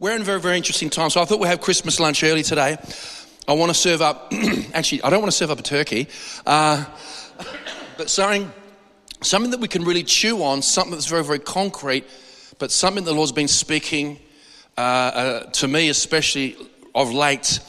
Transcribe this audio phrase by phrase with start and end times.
[0.00, 1.08] We're in very, very interesting time.
[1.10, 2.76] So I thought we'd have Christmas lunch early today.
[3.46, 4.32] I want to serve up,
[4.74, 6.08] actually, I don't want to serve up a turkey,
[6.44, 6.84] uh,
[7.96, 8.50] but something,
[9.22, 12.04] something that we can really chew on, something that's very, very concrete,
[12.58, 14.18] but something the Lord's been speaking
[14.76, 16.56] uh, uh, to me, especially
[16.92, 17.60] of late.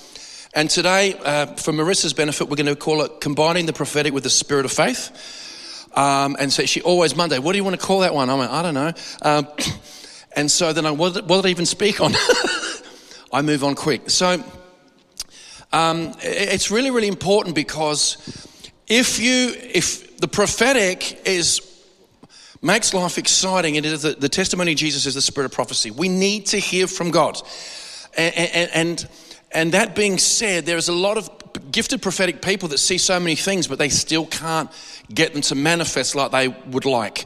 [0.56, 4.24] And today, uh, for Marissa's benefit, we're going to call it Combining the Prophetic with
[4.24, 5.92] the Spirit of Faith.
[5.94, 8.32] Um, and so she always, Monday, what do you want to call that one?
[8.32, 8.94] I'm like, I don't know.
[9.22, 9.48] Um,
[10.36, 12.14] and so then I, I even speak on?
[13.34, 14.10] I move on quick.
[14.10, 14.44] So
[15.74, 18.18] um, it's really, really important because
[18.88, 21.62] if you, if the prophetic is
[22.62, 25.92] makes life exciting, it is the, the testimony of Jesus is the spirit of prophecy.
[25.92, 27.42] We need to hear from God,
[28.18, 29.10] and, and,
[29.52, 31.30] and that being said, there's a lot of
[31.72, 34.70] gifted prophetic people that see so many things, but they still can't
[35.14, 37.26] get them to manifest like they would like.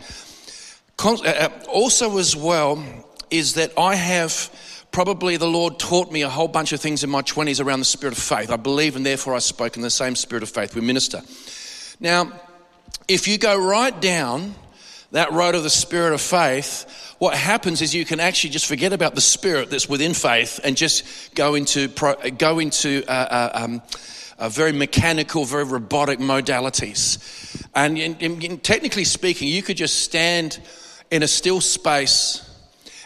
[1.02, 2.84] Uh, uh, also, as well,
[3.30, 4.50] is that I have
[4.92, 7.86] probably the Lord taught me a whole bunch of things in my 20s around the
[7.86, 8.52] spirit of faith.
[8.52, 11.22] I believe and therefore I spoke in the same spirit of faith we minister.
[12.00, 12.34] Now,
[13.08, 14.56] if you go right down
[15.12, 18.92] that road of the spirit of faith, what happens is you can actually just forget
[18.92, 21.88] about the spirit that's within faith and just go into,
[22.38, 23.82] go into uh, uh, um,
[24.38, 27.66] uh, very mechanical, very robotic modalities.
[27.76, 30.60] And in, in, in technically speaking, you could just stand
[31.12, 32.46] in a still space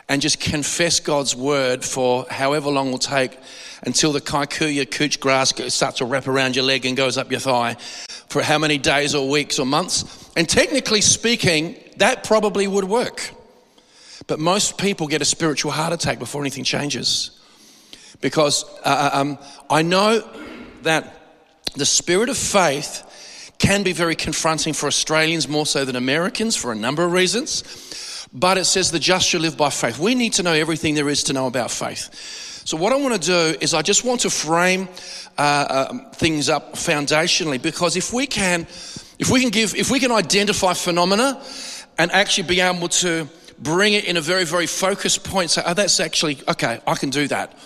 [0.10, 3.38] and just confess God's word for however long will take
[3.84, 7.40] until the kikuyu couch grass starts to wrap around your leg and goes up your
[7.40, 7.76] thigh
[8.28, 10.32] for how many days or weeks or months.
[10.36, 13.32] And technically speaking, that probably would work.
[14.28, 17.40] But most people get a spiritual heart attack before anything changes.
[18.22, 19.38] Because uh, uh um,
[19.70, 20.24] I know
[20.84, 21.20] that
[21.76, 23.04] the spirit of faith
[23.64, 27.64] can be very confronting for Australians more so than Americans for a number of reasons.
[28.34, 29.98] But it says the just shall live by faith.
[30.00, 32.10] We need to know everything there is to know about faith.
[32.66, 34.90] So, what I want to do is, I just want to frame
[35.38, 38.68] uh, uh, things up foundationally because if we can,
[39.18, 41.42] if we can give, if we can identify phenomena
[41.98, 43.30] and actually be able to
[43.60, 47.12] bring it in a very, very focused point, say, oh, that's actually, okay, I can
[47.12, 47.58] do that.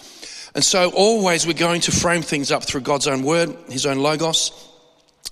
[0.54, 3.98] And so, always we're going to frame things up through God's own word, His own
[3.98, 4.52] logos.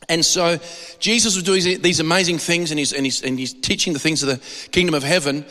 [0.09, 0.59] And so
[0.99, 4.21] Jesus was doing these amazing things and he's, and, he's, and he's teaching the things
[4.23, 5.45] of the kingdom of heaven.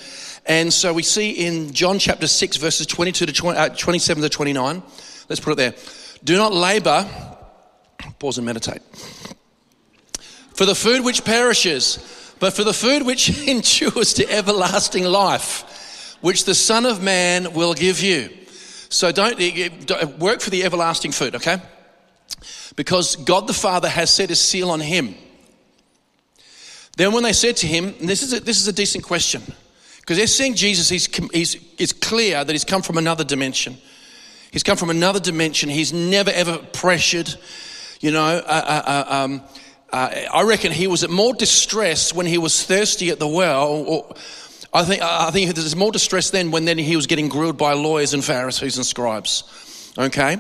[0.47, 4.29] And so we see in John chapter 6, verses 22 to 20, uh, 27 to
[4.29, 4.83] 29.
[5.29, 5.75] Let's put it there.
[6.23, 7.09] Do not labor,
[8.19, 8.83] pause and meditate,
[10.55, 11.99] for the food which perishes,
[12.41, 17.75] but for the food which endures to everlasting life, which the Son of Man will
[17.75, 18.31] give you.
[18.91, 19.39] So don't,
[19.87, 21.61] don't work for the everlasting food, okay?
[22.77, 25.15] Because God the Father has set his seal on him.
[26.97, 29.43] Then, when they said to him, this is a, this is a decent question,
[30.01, 33.77] because they're seeing Jesus, he's, he's, it's clear that he's come from another dimension.
[34.53, 35.69] He's come from another dimension.
[35.69, 37.35] He's never ever pressured.
[38.01, 39.43] You know, uh, uh, uh, um,
[39.93, 43.67] uh, I reckon he was at more distress when he was thirsty at the well.
[43.67, 44.15] Or,
[44.73, 47.73] I think, I think there's more distress then when then he was getting grilled by
[47.73, 49.93] lawyers and Pharisees and scribes.
[49.99, 50.39] Okay?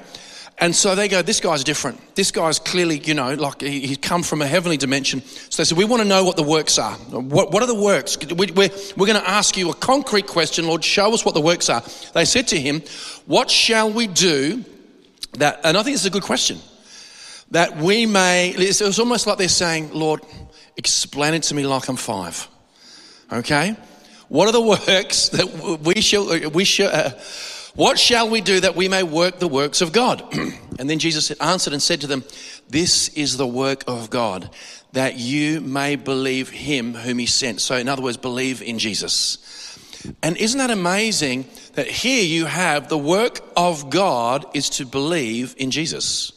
[0.64, 2.14] And so they go, this guy's different.
[2.14, 5.20] This guy's clearly, you know, like he's come from a heavenly dimension.
[5.20, 6.94] So they said, we want to know what the works are.
[6.94, 8.16] What, what are the works?
[8.16, 11.42] We, we're, we're going to ask you a concrete question, Lord, show us what the
[11.42, 11.82] works are.
[12.14, 12.80] They said to him,
[13.26, 14.64] what shall we do
[15.34, 16.58] that, and I think it's a good question,
[17.50, 20.22] that we may, it was almost like they're saying, Lord,
[20.78, 22.48] explain it to me like I'm five.
[23.30, 23.76] Okay?
[24.28, 27.10] What are the works that we shall, we shall, uh,
[27.74, 30.22] what shall we do that we may work the works of God?
[30.78, 32.24] and then Jesus answered and said to them,
[32.68, 34.50] This is the work of God,
[34.92, 37.60] that you may believe him whom he sent.
[37.60, 39.38] So, in other words, believe in Jesus.
[40.22, 45.54] And isn't that amazing that here you have the work of God is to believe
[45.58, 46.32] in Jesus?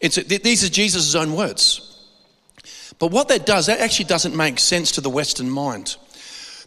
[0.00, 1.88] It's, these are Jesus' own words.
[2.98, 5.96] But what that does, that actually doesn't make sense to the Western mind.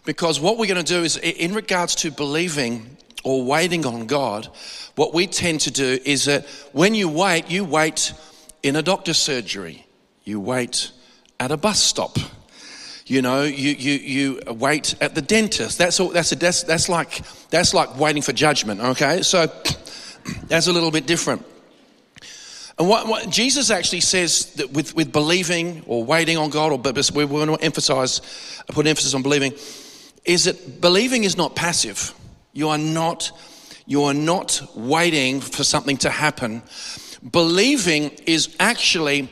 [0.05, 4.47] Because what we're going to do is, in regards to believing or waiting on God,
[4.95, 8.13] what we tend to do is that when you wait, you wait
[8.63, 9.85] in a doctor's surgery,
[10.23, 10.91] you wait
[11.39, 12.17] at a bus stop.
[13.07, 15.77] You know, you, you, you wait at the dentist.
[15.77, 19.23] That's, all, that's, a, that's, that's, like, that's like waiting for judgment, okay?
[19.23, 19.47] So
[20.47, 21.43] that's a little bit different.
[22.77, 26.79] And what, what, Jesus actually says that with, with believing or waiting on God, or
[26.79, 28.21] but we want to emphasize,
[28.67, 29.53] put emphasis on believing,
[30.25, 32.13] is that believing is not passive.
[32.55, 33.33] You are not,
[33.85, 36.63] you are not waiting for something to happen.
[37.29, 39.29] Believing is actually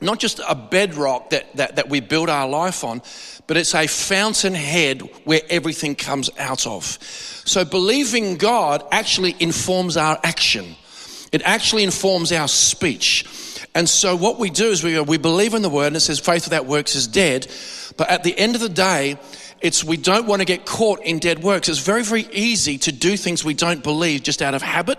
[0.00, 3.02] not just a bedrock that, that, that we build our life on,
[3.48, 6.84] but it's a fountainhead where everything comes out of.
[7.44, 10.76] So believing God actually informs our action.
[11.32, 13.26] It actually informs our speech.
[13.74, 16.20] And so what we do is we, we believe in the word and it says
[16.20, 17.48] faith without works is dead.
[17.96, 19.18] But at the end of the day,
[19.64, 21.70] it's we don't want to get caught in dead works.
[21.70, 24.98] It's very, very easy to do things we don't believe just out of habit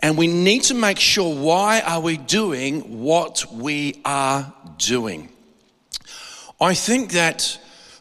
[0.00, 5.28] and we need to make sure why are we doing what we are doing.
[6.60, 7.58] I think that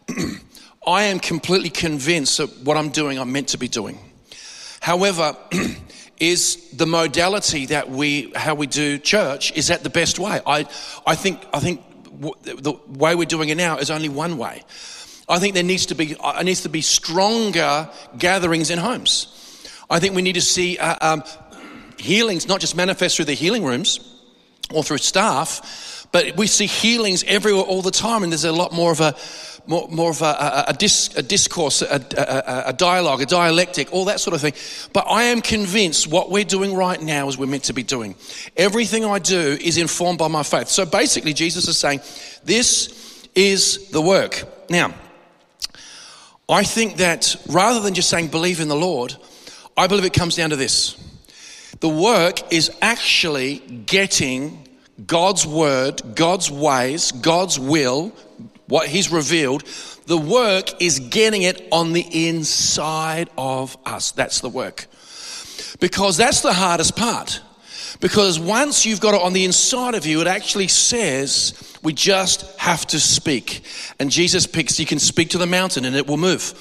[0.87, 3.97] I am completely convinced that what I'm doing, I'm meant to be doing.
[4.79, 5.35] However,
[6.19, 10.39] is the modality that we how we do church is that the best way?
[10.45, 10.67] I
[11.05, 11.81] I think I think
[12.43, 14.63] the way we're doing it now is only one way.
[15.29, 19.27] I think there needs to be uh, needs to be stronger gatherings in homes.
[19.89, 21.23] I think we need to see uh, um,
[21.97, 23.99] healings not just manifest through the healing rooms
[24.73, 28.73] or through staff, but we see healings everywhere all the time, and there's a lot
[28.73, 29.15] more of a
[29.67, 31.95] more, more of a, a, a, dis, a discourse, a,
[32.67, 34.53] a, dialogue, a dialectic, all that sort of thing.
[34.93, 38.15] But I am convinced what we're doing right now is we're meant to be doing.
[38.55, 40.69] Everything I do is informed by my faith.
[40.69, 41.99] So basically, Jesus is saying,
[42.45, 44.43] This is the work.
[44.69, 44.93] Now,
[46.49, 49.15] I think that rather than just saying believe in the Lord,
[49.75, 50.95] I believe it comes down to this.
[51.81, 54.67] The work is actually getting
[55.05, 58.13] God's word, God's ways, God's will,
[58.67, 59.63] what He's revealed.
[60.05, 64.11] The work is getting it on the inside of us.
[64.11, 64.87] That's the work.
[65.79, 67.41] Because that's the hardest part.
[67.99, 72.57] Because once you've got it on the inside of you, it actually says we just
[72.59, 73.63] have to speak.
[73.99, 76.53] And Jesus picks, you can speak to the mountain and it will move.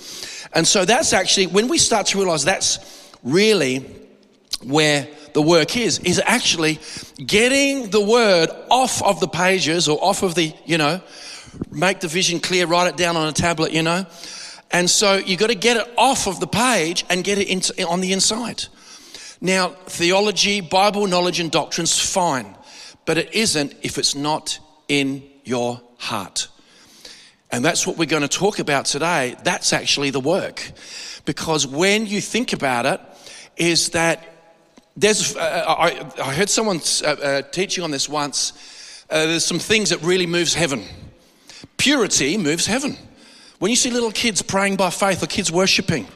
[0.52, 2.78] And so that's actually, when we start to realize that's
[3.22, 3.84] really
[4.62, 6.78] where the work is, is actually
[7.18, 11.02] getting the word off of the pages or off of the, you know,
[11.70, 14.06] make the vision clear, write it down on a tablet, you know.
[14.70, 17.86] And so you've got to get it off of the page and get it into,
[17.86, 18.64] on the inside.
[19.40, 22.56] Now, theology, Bible knowledge, and doctrine's fine,
[23.04, 26.48] but it isn't if it's not in your heart.
[27.50, 29.36] And that's what we're going to talk about today.
[29.44, 30.72] That's actually the work.
[31.24, 33.00] Because when you think about it,
[33.56, 34.22] is that
[34.96, 39.04] there's, uh, I, I, heard someone uh, uh, teaching on this once.
[39.10, 40.84] Uh, there's some things that really moves heaven.
[41.76, 42.96] Purity moves heaven.
[43.58, 46.06] When you see little kids praying by faith or kids worshiping,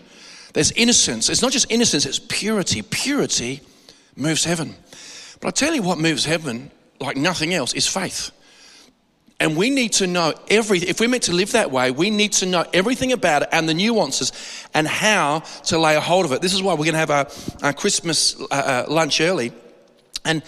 [0.52, 1.28] there's innocence.
[1.28, 2.82] It's not just innocence, it's purity.
[2.82, 3.60] Purity
[4.16, 4.74] moves heaven.
[5.40, 6.70] But I tell you what moves heaven
[7.00, 8.30] like nothing else is faith.
[9.40, 10.90] And we need to know everything.
[10.90, 13.66] If we're meant to live that way, we need to know everything about it and
[13.66, 14.32] the nuances
[14.74, 16.42] and how to lay a hold of it.
[16.42, 17.26] This is why we're going to have our,
[17.62, 19.52] our Christmas uh, uh, lunch early.
[20.26, 20.42] And,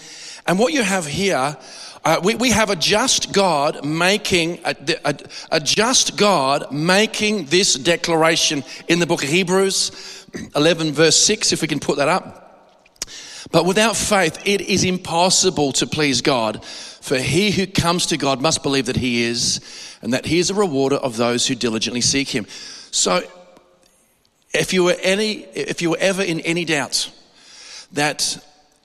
[0.45, 1.57] and what you have here,
[2.05, 5.15] uh, we, we have a just God making, a, a,
[5.53, 11.61] a just God making this declaration in the book of Hebrews 11, verse 6, if
[11.61, 12.43] we can put that up.
[13.51, 16.65] But without faith, it is impossible to please God.
[16.65, 19.61] For he who comes to God must believe that he is,
[20.01, 22.47] and that he is a rewarder of those who diligently seek him.
[22.91, 23.21] So,
[24.53, 27.11] if you were any, if you were ever in any doubt
[27.91, 28.43] that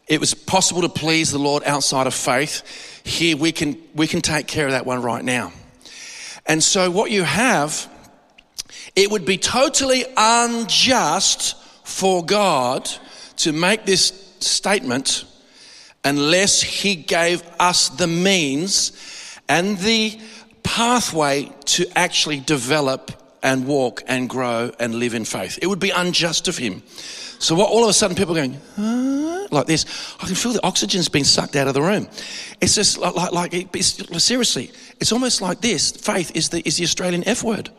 [0.09, 4.23] it was possible to please the Lord outside of faith, here we can we can
[4.23, 5.53] take care of that one right now.
[6.47, 7.89] And so, what you have,
[8.97, 12.89] it would be totally unjust for God
[13.39, 15.25] to make this statement
[16.05, 18.93] unless He gave us the means
[19.49, 20.19] and the
[20.63, 23.11] pathway to actually develop
[23.43, 25.59] and walk and grow and live in faith.
[25.61, 26.83] It would be unjust of Him.
[27.39, 29.87] So, what all of a sudden people are going, like this,
[30.21, 32.09] I can feel the oxygen's being sucked out of the room.
[32.61, 36.77] It's just like, like, like it's, seriously, it's almost like this faith is the, is
[36.77, 37.71] the Australian F word.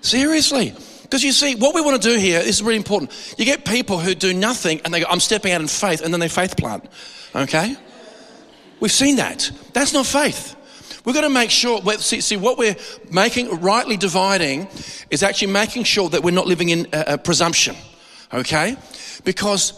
[0.00, 0.74] Seriously.
[1.02, 3.12] Because you see, what we want to do here is really important.
[3.36, 6.12] You get people who do nothing and they go, I'm stepping out in faith, and
[6.12, 6.88] then they faith plant.
[7.34, 7.76] Okay?
[8.80, 9.50] We've seen that.
[9.74, 10.56] That's not faith.
[11.04, 12.76] We've got to make sure, see, see, what we're
[13.10, 14.68] making, rightly dividing,
[15.10, 16.86] is actually making sure that we're not living in
[17.24, 17.74] presumption.
[18.32, 18.76] Okay?
[19.24, 19.72] Because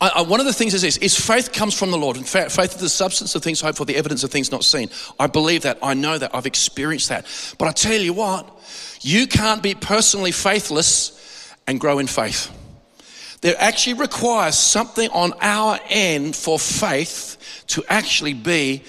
[0.00, 2.16] I, I, one of the things is this: is faith comes from the Lord.
[2.16, 4.90] And faith is the substance of things hoped for, the evidence of things not seen.
[5.18, 5.78] I believe that.
[5.82, 6.34] I know that.
[6.34, 7.26] I've experienced that.
[7.58, 8.48] But I tell you what,
[9.00, 12.52] you can't be personally faithless and grow in faith.
[13.40, 18.82] There actually requires something on our end for faith to actually be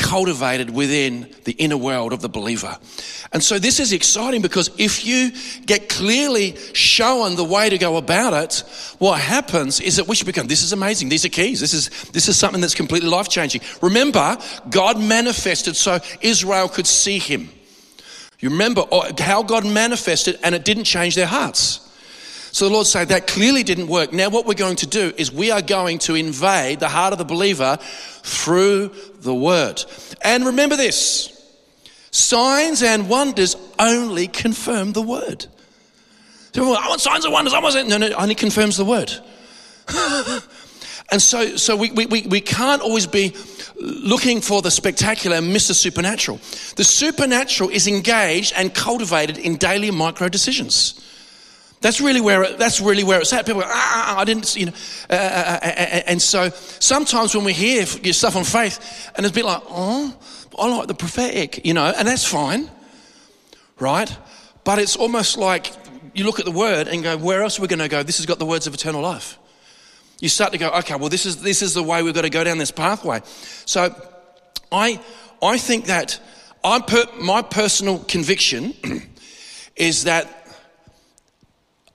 [0.00, 2.76] cultivated within the inner world of the believer.
[3.32, 5.30] And so this is exciting because if you
[5.66, 8.64] get clearly shown the way to go about it,
[8.98, 11.08] what happens is that we should become, this is amazing.
[11.08, 11.60] These are keys.
[11.60, 13.60] This is, this is something that's completely life changing.
[13.82, 14.36] Remember,
[14.70, 17.50] God manifested so Israel could see him.
[18.40, 21.89] You remember uh, how God manifested and it didn't change their hearts.
[22.52, 24.12] So the Lord said that clearly didn't work.
[24.12, 27.18] Now, what we're going to do is we are going to invade the heart of
[27.18, 27.78] the believer
[28.22, 29.84] through the word.
[30.22, 31.36] And remember this
[32.10, 35.46] signs and wonders only confirm the word.
[36.52, 37.54] So, I want signs and wonders.
[37.54, 39.12] I want no, no, only confirms the word.
[41.12, 43.36] and so, so we, we, we can't always be
[43.76, 46.40] looking for the spectacular and miss the supernatural.
[46.74, 51.00] The supernatural is engaged and cultivated in daily micro decisions.
[51.80, 53.46] That's really where it, that's really where it's at.
[53.46, 54.72] People go, ah, ah, ah I didn't, you know,
[55.08, 59.32] uh, uh, uh, uh, and so sometimes when we hear stuff on faith, and it's
[59.32, 60.14] a bit like, oh,
[60.58, 62.70] I like the prophetic, you know, and that's fine,
[63.78, 64.14] right?
[64.64, 65.72] But it's almost like
[66.12, 68.02] you look at the word and go, where else are we going to go?
[68.02, 69.38] This has got the words of eternal life.
[70.20, 72.30] You start to go, okay, well, this is this is the way we've got to
[72.30, 73.22] go down this pathway.
[73.64, 73.94] So,
[74.70, 75.00] I
[75.42, 76.20] I think that
[76.62, 78.74] I per, my personal conviction
[79.76, 80.39] is that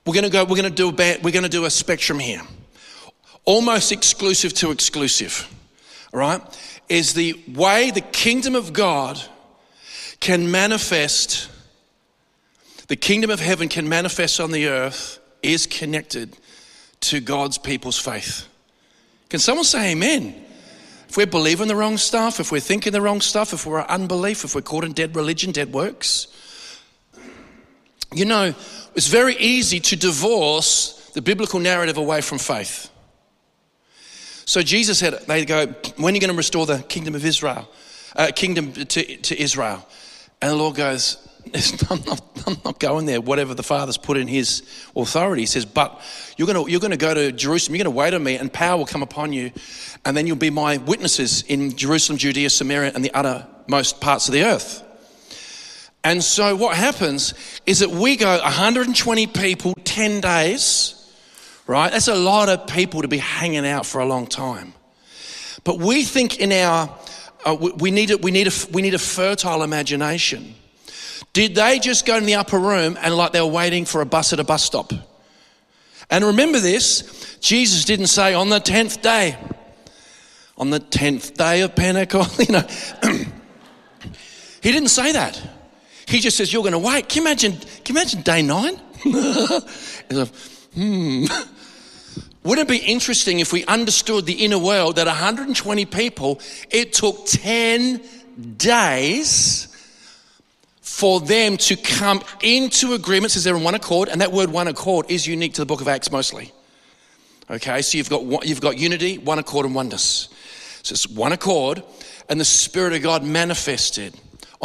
[0.05, 2.19] we're going to go, we're going to do a, we're going to do a spectrum
[2.19, 2.41] here.
[3.43, 5.51] Almost exclusive to exclusive,
[6.12, 6.41] right?
[6.89, 9.21] Is the way the kingdom of God
[10.19, 11.50] can manifest,
[12.88, 16.38] the kingdom of heaven can manifest on the earth is connected
[17.01, 18.47] to God's people's faith.
[19.29, 20.43] Can someone say amen?
[21.07, 24.43] If we're believing the wrong stuff, if we're thinking the wrong stuff, if we're unbelief,
[24.43, 26.27] if we're caught in dead religion, dead works,
[28.15, 28.53] you know,
[28.95, 32.89] it's very easy to divorce the biblical narrative away from faith.
[34.45, 35.67] So Jesus said, they go,
[35.98, 37.67] when are you going to restore the kingdom of Israel?
[38.15, 38.86] Uh, kingdom to,
[39.17, 39.86] to Israel.
[40.41, 41.17] And the Lord goes,
[41.89, 44.62] I'm not, I'm not going there, whatever the Father's put in his
[44.95, 45.41] authority.
[45.41, 46.00] He says, but
[46.38, 48.38] you're going to, you're going to go to Jerusalem, you're going to wait on me,
[48.38, 49.51] and power will come upon you,
[50.05, 54.34] and then you'll be my witnesses in Jerusalem, Judea, Samaria, and the uttermost parts of
[54.34, 54.85] the earth.
[56.05, 57.33] And so what happens
[57.65, 60.93] is that we go 120 people, 10 days,
[61.65, 61.91] right?
[61.91, 64.75] That's a lot of people to be hanging out for a long time.
[65.63, 66.95] But we think in our,
[67.43, 70.53] uh, we, need a, we, need a, we need a fertile imagination.
[71.33, 74.05] Did they just go in the upper room and like they were waiting for a
[74.05, 74.93] bus at a bus stop?
[76.12, 79.39] And remember this Jesus didn't say on the 10th day,
[80.55, 82.67] on the 10th day of Pentecost, you know.
[84.62, 85.54] he didn't say that.
[86.07, 87.09] He just says, You're going to wait.
[87.09, 88.75] Can you imagine, can you imagine day nine?
[90.74, 91.25] hmm.
[92.43, 97.25] Wouldn't it be interesting if we understood the inner world that 120 people, it took
[97.25, 98.01] 10
[98.57, 99.67] days
[100.81, 104.67] for them to come into agreement, says they're in one accord, and that word one
[104.67, 106.51] accord is unique to the book of Acts mostly.
[107.50, 110.29] Okay, so you've got, you've got unity, one accord, and oneness.
[110.83, 111.83] So it's one accord,
[112.29, 114.13] and the Spirit of God manifested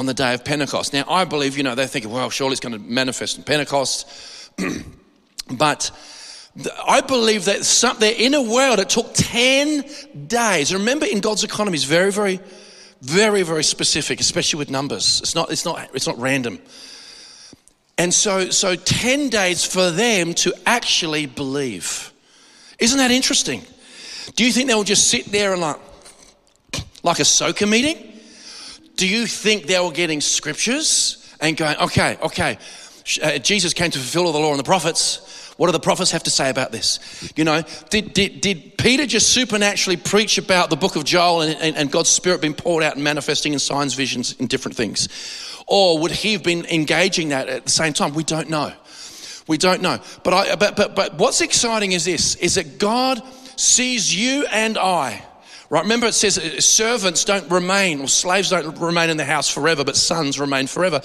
[0.01, 0.95] on the day of Pentecost.
[0.95, 4.51] Now, I believe, you know, they're thinking, well, surely it's going to manifest in Pentecost.
[5.51, 5.91] but
[6.89, 9.85] I believe that some, they're in a world, it took 10
[10.27, 10.73] days.
[10.73, 12.41] Remember, in God's economy, is very, very,
[13.03, 15.21] very, very specific, especially with numbers.
[15.21, 16.61] It's not, it's not, it's not random.
[17.99, 22.11] And so, so 10 days for them to actually believe.
[22.79, 23.67] Isn't that interesting?
[24.35, 25.77] Do you think they'll just sit there and like,
[27.03, 28.10] like a soaker meeting?
[29.01, 32.59] Do you think they were getting scriptures and going, okay, okay,
[33.23, 35.55] uh, Jesus came to fulfill all the law and the prophets.
[35.57, 37.33] What do the prophets have to say about this?
[37.35, 41.57] You know, did, did, did Peter just supernaturally preach about the book of Joel and,
[41.63, 45.09] and, and God's Spirit being poured out and manifesting in signs, visions, and different things?
[45.67, 48.13] Or would he have been engaging that at the same time?
[48.13, 48.71] We don't know.
[49.49, 49.99] We don't know.
[50.25, 53.23] But, I, but, but, but what's exciting is this, is that God
[53.57, 55.25] sees you and I
[55.71, 55.85] Right?
[55.85, 59.85] Remember, it says uh, servants don't remain, or slaves don't remain in the house forever,
[59.85, 61.01] but sons remain forever.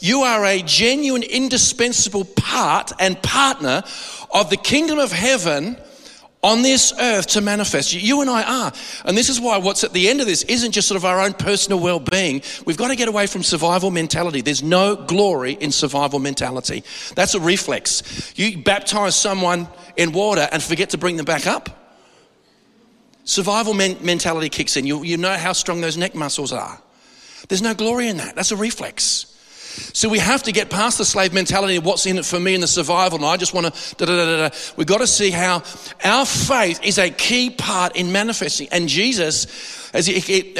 [0.00, 3.82] You are a genuine, indispensable part and partner
[4.30, 5.78] of the kingdom of heaven
[6.42, 7.94] on this earth to manifest.
[7.94, 8.72] You and I are.
[9.06, 11.20] And this is why what's at the end of this isn't just sort of our
[11.20, 12.42] own personal well being.
[12.66, 14.42] We've got to get away from survival mentality.
[14.42, 16.84] There's no glory in survival mentality.
[17.14, 18.34] That's a reflex.
[18.36, 21.81] You baptize someone in water and forget to bring them back up.
[23.24, 24.86] Survival men- mentality kicks in.
[24.86, 26.80] You, you know how strong those neck muscles are.
[27.48, 28.34] There's no glory in that.
[28.34, 29.26] That's a reflex.
[29.94, 32.52] So we have to get past the slave mentality of what's in it for me
[32.52, 33.18] and the survival.
[33.18, 34.54] And I just want to da da da da.
[34.76, 35.62] We've got to see how
[36.04, 38.68] our faith is a key part in manifesting.
[38.70, 40.58] And Jesus, as he, he,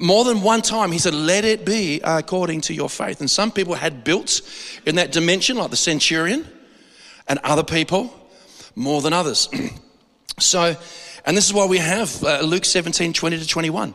[0.00, 3.52] more than one time, he said, "Let it be according to your faith." And some
[3.52, 4.40] people had built
[4.84, 6.44] in that dimension, like the centurion,
[7.28, 8.12] and other people
[8.74, 9.48] more than others.
[10.38, 10.76] so,
[11.28, 13.94] and this is why we have uh, Luke 17, 20 to 21.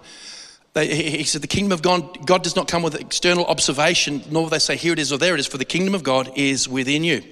[0.73, 4.43] They, he said, The kingdom of God, God does not come with external observation, nor
[4.43, 6.31] will they say, Here it is or there it is, for the kingdom of God
[6.35, 7.23] is within you.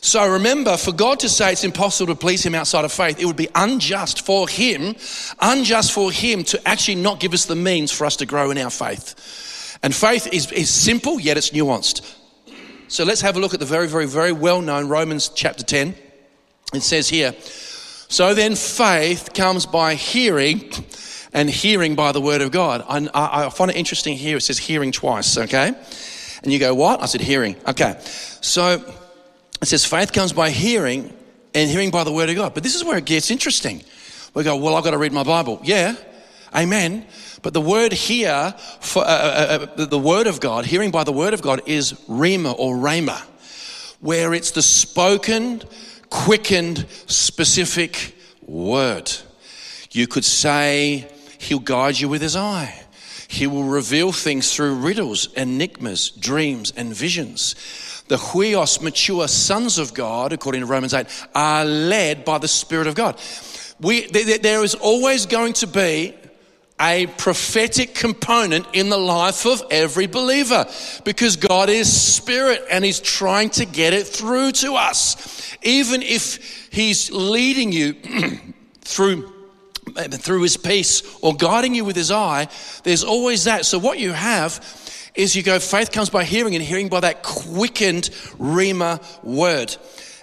[0.00, 3.24] So remember, for God to say it's impossible to please Him outside of faith, it
[3.24, 4.94] would be unjust for Him,
[5.40, 8.58] unjust for Him to actually not give us the means for us to grow in
[8.58, 9.76] our faith.
[9.82, 12.08] And faith is, is simple, yet it's nuanced.
[12.86, 15.96] So let's have a look at the very, very, very well known Romans chapter 10.
[16.72, 17.34] It says here,
[18.08, 20.72] So then faith comes by hearing
[21.32, 22.84] and hearing by the word of God.
[22.88, 25.74] I, I, find it interesting here, it says hearing twice, okay?
[26.42, 27.02] And you go, what?
[27.02, 27.56] I said hearing.
[27.66, 27.98] Okay.
[28.00, 28.82] So
[29.60, 31.12] it says faith comes by hearing
[31.54, 32.54] and hearing by the word of God.
[32.54, 33.82] But this is where it gets interesting.
[34.34, 35.60] We go, well, I've got to read my Bible.
[35.62, 35.94] Yeah,
[36.54, 37.06] amen.
[37.42, 41.12] But the word here, for, uh, uh, uh, the word of God, hearing by the
[41.12, 43.20] word of God is rhema or rhema,
[44.00, 45.62] where it's the spoken,
[46.10, 49.10] quickened, specific word.
[49.90, 52.82] You could say, He'll guide you with His eye.
[53.28, 57.54] He will reveal things through riddles, enigmas, dreams, and visions.
[58.08, 62.86] The huios, mature sons of God, according to Romans 8, are led by the Spirit
[62.86, 63.20] of God.
[63.80, 66.14] We, there is always going to be
[66.80, 70.66] a prophetic component in the life of every believer
[71.04, 75.47] because God is spirit and He's trying to get it through to us.
[75.62, 77.94] Even if He's leading you
[78.80, 79.34] through
[79.94, 82.46] through his peace or guiding you with his eye,
[82.84, 83.64] there's always that.
[83.64, 84.62] So, what you have
[85.14, 88.04] is you go, faith comes by hearing, and hearing by that quickened
[88.38, 89.76] Rhema word.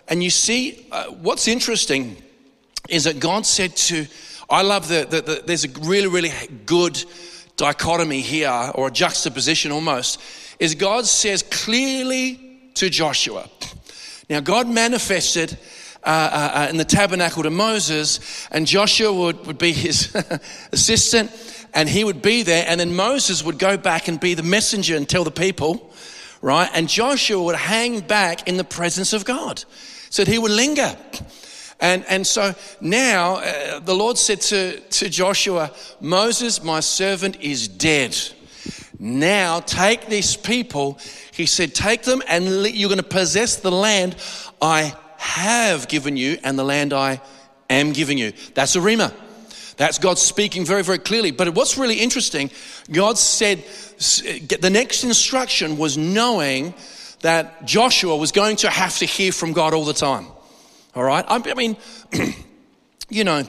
[0.08, 2.16] And you see, uh, what's interesting
[2.88, 4.06] is that God said to,
[4.50, 6.32] I love that the, the, there's a really, really
[6.66, 7.04] good
[7.58, 10.22] dichotomy here, or a juxtaposition almost,
[10.60, 13.50] is God says clearly to Joshua.
[14.30, 15.58] Now, God manifested
[16.04, 20.16] uh, uh, uh, in the tabernacle to Moses, and Joshua would, would be his
[20.72, 21.32] assistant,
[21.74, 24.96] and he would be there, and then Moses would go back and be the messenger
[24.96, 25.92] and tell the people,
[26.42, 26.70] right?
[26.74, 29.64] And Joshua would hang back in the presence of God,
[30.10, 30.96] so that he would linger.
[31.80, 37.68] And, and so now uh, the Lord said to, to Joshua, Moses, my servant, is
[37.68, 38.16] dead.
[39.00, 41.00] Now take these people,
[41.32, 44.16] he said, take them and you're going to possess the land
[44.62, 47.22] I have given you and the land I
[47.70, 48.34] am giving you.
[48.54, 49.14] That's a rhema.
[49.78, 51.32] That's God speaking very, very clearly.
[51.32, 52.50] But what's really interesting,
[52.92, 53.64] God said
[53.98, 56.74] the next instruction was knowing
[57.22, 60.28] that Joshua was going to have to hear from God all the time.
[60.96, 61.26] All right?
[61.28, 61.76] I mean,
[63.10, 63.44] you know,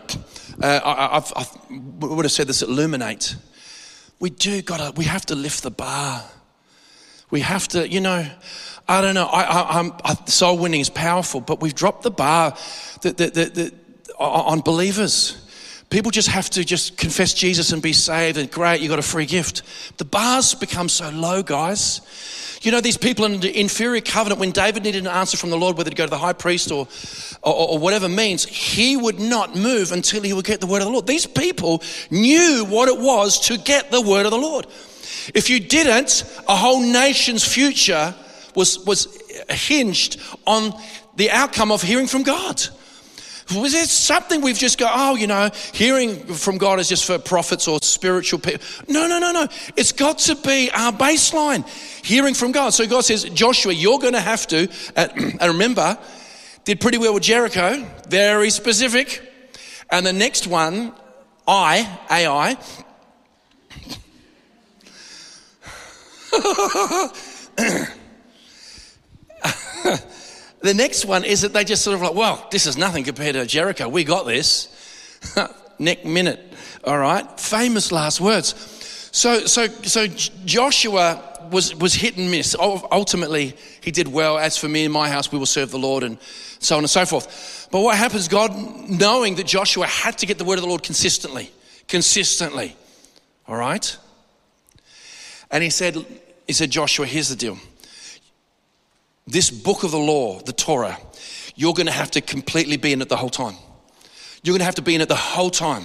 [0.62, 1.46] uh, I, I've, I
[2.06, 3.36] would have said this at Illuminate.
[4.18, 6.24] We do gotta, we have to lift the bar.
[7.30, 8.26] We have to, you know,
[8.88, 9.26] I don't know.
[9.26, 9.42] I,
[9.80, 12.56] I, I, soul winning is powerful, but we've dropped the bar
[13.02, 13.72] the, the, the,
[14.18, 15.42] on believers.
[15.90, 19.02] People just have to just confess Jesus and be saved, and great, you got a
[19.02, 19.62] free gift.
[19.98, 22.00] The bars become so low, guys.
[22.62, 25.58] You know, these people in the inferior covenant, when David needed an answer from the
[25.58, 26.88] Lord, whether to go to the high priest or,
[27.42, 30.86] or, or, whatever means, he would not move until he would get the word of
[30.86, 31.06] the Lord.
[31.06, 34.66] These people knew what it was to get the word of the Lord.
[35.34, 38.14] If you didn't, a whole nation's future
[38.54, 39.06] was, was
[39.50, 40.72] hinged on
[41.16, 42.62] the outcome of hearing from God.
[43.54, 47.18] Was it something we've just got, oh, you know, hearing from God is just for
[47.18, 48.66] prophets or spiritual people?
[48.88, 49.46] No, no, no, no.
[49.76, 51.66] It's got to be our baseline,
[52.04, 52.70] hearing from God.
[52.70, 55.96] So God says, Joshua, you're going to have to, and remember,
[56.64, 59.22] did pretty well with Jericho, very specific.
[59.90, 60.92] And the next one,
[61.46, 62.56] I, Ai,
[70.66, 73.34] the next one is that they just sort of like, well, this is nothing compared
[73.34, 73.88] to Jericho.
[73.88, 74.68] We got this.
[75.78, 76.40] Neck minute.
[76.84, 77.38] All right.
[77.38, 78.54] Famous last words.
[79.12, 80.06] So, so, so
[80.44, 82.56] Joshua was, was hit and miss.
[82.58, 84.38] Ultimately, he did well.
[84.38, 86.18] As for me and my house, we will serve the Lord and
[86.58, 87.68] so on and so forth.
[87.70, 88.54] But what happens, God,
[88.88, 91.50] knowing that Joshua had to get the word of the Lord consistently,
[91.88, 92.76] consistently.
[93.48, 93.96] All right.
[95.50, 96.04] And he said,
[96.46, 97.58] he said, Joshua, here's the deal
[99.26, 100.98] this book of the law, the Torah,
[101.54, 103.56] you're going to have to completely be in it the whole time.
[104.42, 105.84] You're going to have to be in it the whole time.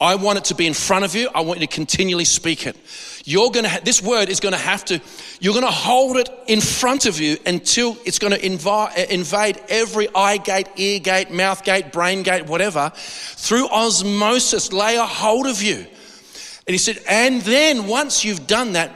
[0.00, 1.28] I want it to be in front of you.
[1.32, 2.76] I want you to continually speak it.
[3.24, 5.00] You're going to, ha- this word is going to have to,
[5.40, 9.06] you're going to hold it in front of you until it's going to invi- uh,
[9.10, 15.06] invade every eye gate, ear gate, mouth gate, brain gate, whatever, through osmosis, lay a
[15.06, 15.76] hold of you.
[15.76, 18.90] And he said, and then once you've done that,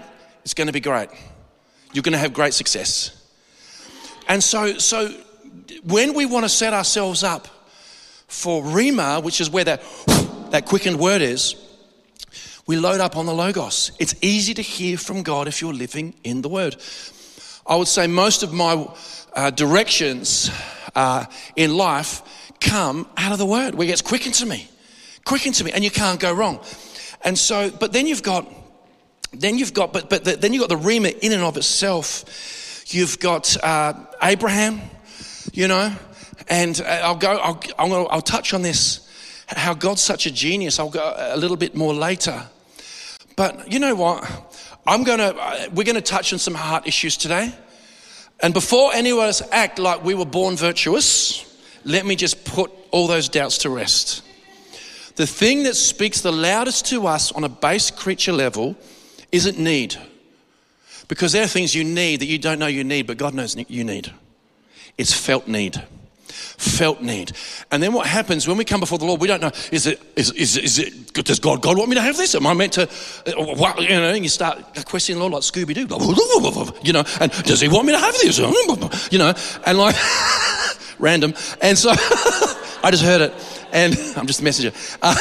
[0.45, 1.09] it's going to be great.
[1.93, 3.16] You're going to have great success.
[4.29, 5.09] And so, so
[5.85, 7.49] when we want to set ourselves up
[8.29, 9.83] for Rhema, which is where that,
[10.51, 11.55] that quickened word is,
[12.67, 13.93] we load up on the Logos.
[14.01, 16.77] It's easy to hear from God if you're living in the Word.
[17.65, 18.89] I would say most of my
[19.33, 20.51] uh, directions
[20.97, 22.23] uh, in life
[22.61, 24.69] come out of the Word, where it gets quickened to me,
[25.25, 26.59] quickened to me, and you can't go wrong.
[27.23, 28.53] And so, but then you've got,
[29.33, 32.25] then you've got, but but the, then you've got the Rhema in and of itself.
[32.89, 34.81] You've got uh, Abraham,
[35.53, 35.93] you know,
[36.47, 39.09] and uh, I'll go, I'll, I'll, I'll touch on this,
[39.49, 40.79] how God's such a genius.
[40.79, 42.45] I'll go a little bit more later.
[43.35, 44.25] But you know what?
[44.87, 47.53] I'm going to, uh, we're going to touch on some heart issues today.
[48.39, 51.45] And before any of us act like we were born virtuous,
[51.85, 54.23] let me just put all those doubts to rest.
[55.17, 58.77] The thing that speaks the loudest to us on a base creature level
[59.33, 59.97] isn't need.
[61.09, 63.57] Because there are things you need that you don't know you need, but God knows
[63.69, 64.13] you need.
[64.99, 65.83] It's felt need
[66.59, 67.33] felt need.
[67.71, 70.01] And then what happens when we come before the Lord, we don't know, is it,
[70.17, 72.35] is, is, is it, does God, God want me to have this?
[72.35, 75.43] Am I meant to, uh, what, you know, and you start questioning the Lord like
[75.43, 75.87] Scooby-Doo,
[76.83, 78.37] you know, and does he want me to have this?
[79.11, 79.33] You know,
[79.67, 79.95] and like,
[80.99, 81.35] random.
[81.61, 84.77] And so I just heard it and I'm just a messenger.
[85.03, 85.15] Uh,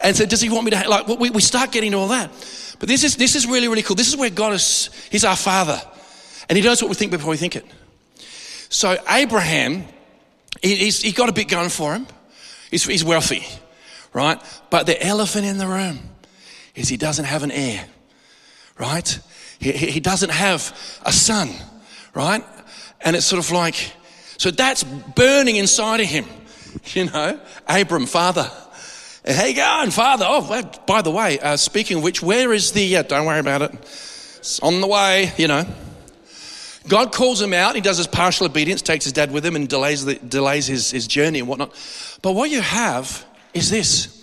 [0.00, 2.30] and so does he want me to, like, we, we start getting to all that.
[2.80, 3.94] But this is, this is really, really cool.
[3.94, 5.80] This is where God is, he's our father.
[6.48, 7.64] And he knows what we think before we think it.
[8.68, 9.84] So Abraham,
[10.62, 12.06] He's, he's got a bit going for him.
[12.70, 13.46] He's, he's wealthy,
[14.12, 14.40] right?
[14.68, 15.98] But the elephant in the room
[16.74, 17.84] is he doesn't have an heir,
[18.78, 19.18] right?
[19.58, 21.50] He, he doesn't have a son,
[22.14, 22.44] right?
[23.00, 23.92] And it's sort of like,
[24.36, 26.26] so that's burning inside of him,
[26.94, 27.40] you know?
[27.66, 28.50] Abram, father.
[29.26, 30.24] How you going, father?
[30.26, 33.38] Oh, well, by the way, uh, speaking of which, where is the, uh, don't worry
[33.38, 33.72] about it.
[33.74, 35.66] It's on the way, you know.
[36.88, 37.74] God calls him out.
[37.74, 40.90] He does his partial obedience, takes his dad with him, and delays, the, delays his,
[40.90, 41.74] his journey and whatnot.
[42.22, 44.16] But what you have is this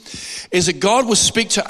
[0.49, 1.65] is that God will speak to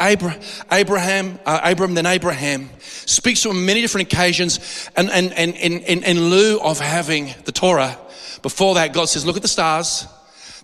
[0.71, 5.55] Abraham, uh, Abram, then Abraham, speaks to him on many different occasions, and, and, and
[5.55, 7.97] in, in lieu of having the Torah,
[8.43, 10.05] before that, God says, Look at the stars.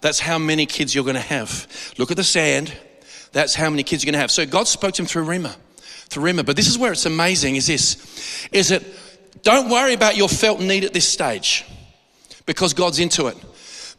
[0.03, 1.65] That's how many kids you're going to have.
[1.97, 2.73] Look at the sand.
[3.31, 4.31] That's how many kids you're going to have.
[4.31, 5.55] So God spoke to him through Rhema,
[6.09, 6.45] Through Rhema.
[6.45, 8.83] But this is where it's amazing is this, is that
[9.43, 11.63] don't worry about your felt need at this stage
[12.45, 13.37] because God's into it.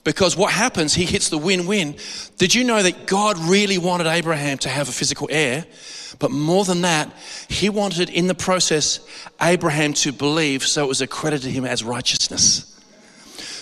[0.04, 1.96] Because what happens, he hits the win win.
[2.36, 5.64] Did you know that God really wanted Abraham to have a physical heir?
[6.18, 7.10] But more than that,
[7.48, 9.00] he wanted in the process
[9.40, 12.73] Abraham to believe so it was accredited to him as righteousness.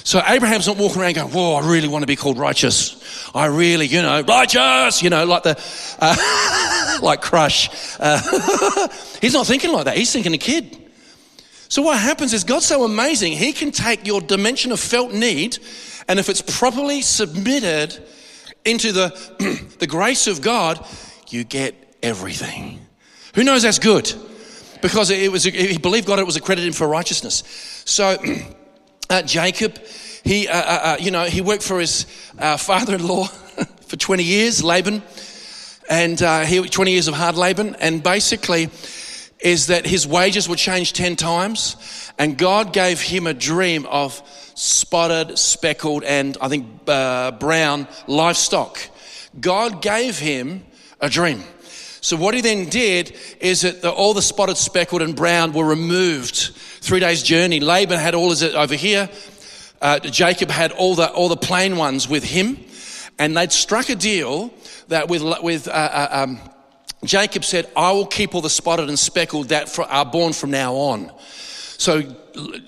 [0.05, 3.31] So Abraham's not walking around going, Whoa, I really want to be called righteous.
[3.35, 5.63] I really, you know, righteous, you know, like the,
[6.01, 7.71] uh, like crush.
[8.01, 8.89] Uh,
[9.21, 9.97] he's not thinking like that.
[9.97, 10.77] He's thinking a kid.
[11.69, 15.59] So what happens is God's so amazing, He can take your dimension of felt need,
[16.09, 17.99] and if it's properly submitted
[18.65, 20.85] into the, the grace of God,
[21.31, 22.79] you get everything.
[23.35, 24.13] Who knows that's good?
[24.83, 27.45] Because it was, he believed God it was accredited for righteousness.
[27.87, 28.19] So
[29.13, 29.79] uh, Jacob,
[30.25, 32.07] he, uh, uh, uh, you know, he worked for his
[32.39, 33.25] uh, father-in-law
[33.87, 35.03] for 20 years, Laban,
[35.89, 38.71] and uh, he 20 years of hard Laban, and basically
[39.41, 41.77] is that his wages would change 10 times,
[42.19, 44.23] and God gave him a dream of
[44.55, 48.79] spotted, speckled, and I think brown livestock.
[49.39, 50.65] God gave him
[51.01, 51.43] a dream.
[52.03, 55.65] So what he then did is that the, all the spotted, speckled, and brown were
[55.65, 56.51] removed.
[56.81, 57.61] Three days journey.
[57.61, 59.09] Laban had all his over here.
[59.81, 62.59] Uh, Jacob had all the all the plain ones with him,
[63.19, 64.53] and they'd struck a deal
[64.89, 66.41] that with with uh, uh um,
[67.05, 70.75] Jacob said, I will keep all the spotted and speckled that are born from now
[70.75, 71.11] on.
[71.79, 72.03] So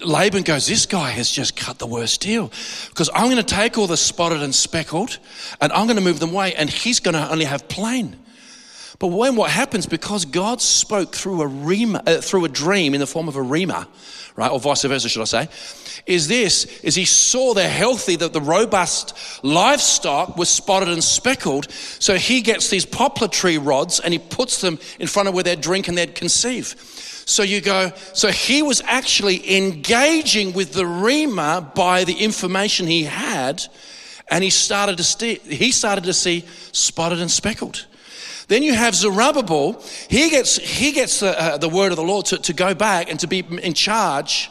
[0.01, 2.51] Laban goes, This guy has just cut the worst deal
[2.88, 5.18] because I'm going to take all the spotted and speckled
[5.61, 8.24] and I'm going to move them away, and he's going to only have plain.
[8.99, 13.01] But when what happens, because God spoke through a, rhema, uh, through a dream in
[13.01, 13.87] the form of a rhema,
[14.37, 15.49] right, or vice versa, should I say,
[16.07, 21.71] is this, is he saw the healthy, that the robust livestock was spotted and speckled.
[21.71, 25.45] So he gets these poplar tree rods and he puts them in front of where
[25.45, 26.75] they'd drink and they'd conceive.
[27.27, 33.05] So you go, so he was actually engaging with the Rhema by the information he
[33.05, 33.65] had,
[34.29, 37.87] and he started to see, he started to see spotted and speckled.
[38.49, 39.83] Then you have Zerubbabel.
[40.09, 43.11] He gets, he gets uh, uh, the word of the Lord to, to go back
[43.11, 44.51] and to be in charge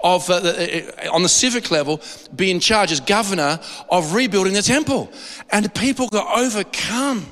[0.00, 2.00] of, uh, the, uh, on the civic level,
[2.34, 5.12] be in charge as governor of rebuilding the temple.
[5.50, 7.26] And the people got overcome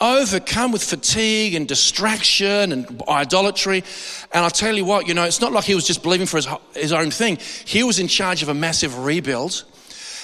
[0.00, 3.84] overcome with fatigue and distraction and idolatry.
[4.32, 6.38] And I'll tell you what, you know, it's not like he was just believing for
[6.38, 7.38] his, his own thing.
[7.66, 9.64] He was in charge of a massive rebuild.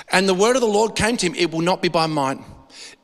[0.09, 2.39] And the word of the Lord came to him it will not be by might,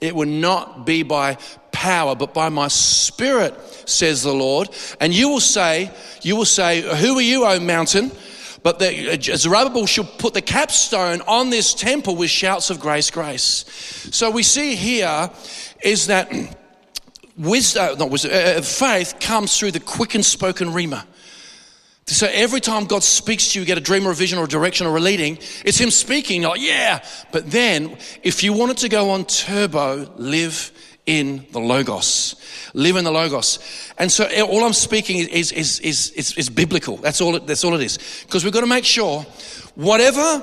[0.00, 1.36] it will not be by
[1.82, 3.54] power, but by my spirit,
[3.88, 4.68] says the Lord.
[5.00, 5.90] And you will say,
[6.22, 8.12] You will say, Who are you, O mountain?
[8.62, 13.64] But the, Zerubbabel shall put the capstone on this temple with shouts of grace, grace.
[14.12, 15.28] So we see here
[15.82, 16.32] is that
[17.36, 21.04] wisdom, not wisdom, uh, uh, faith comes through the quick and spoken rhema.
[22.06, 24.44] So every time God speaks to you, you get a dream or a vision or
[24.44, 26.42] a direction or a leading, it's Him speaking.
[26.42, 27.04] You're like, yeah.
[27.32, 30.70] But then, if you wanted to go on turbo, live
[31.06, 32.36] in the Logos.
[32.74, 33.58] Live in the Logos.
[33.98, 36.96] And so eh, all I'm speaking is, is, is, is, is biblical.
[36.96, 37.98] That's all, it, that's all it is.
[38.24, 39.22] Because we've got to make sure
[39.74, 40.42] whatever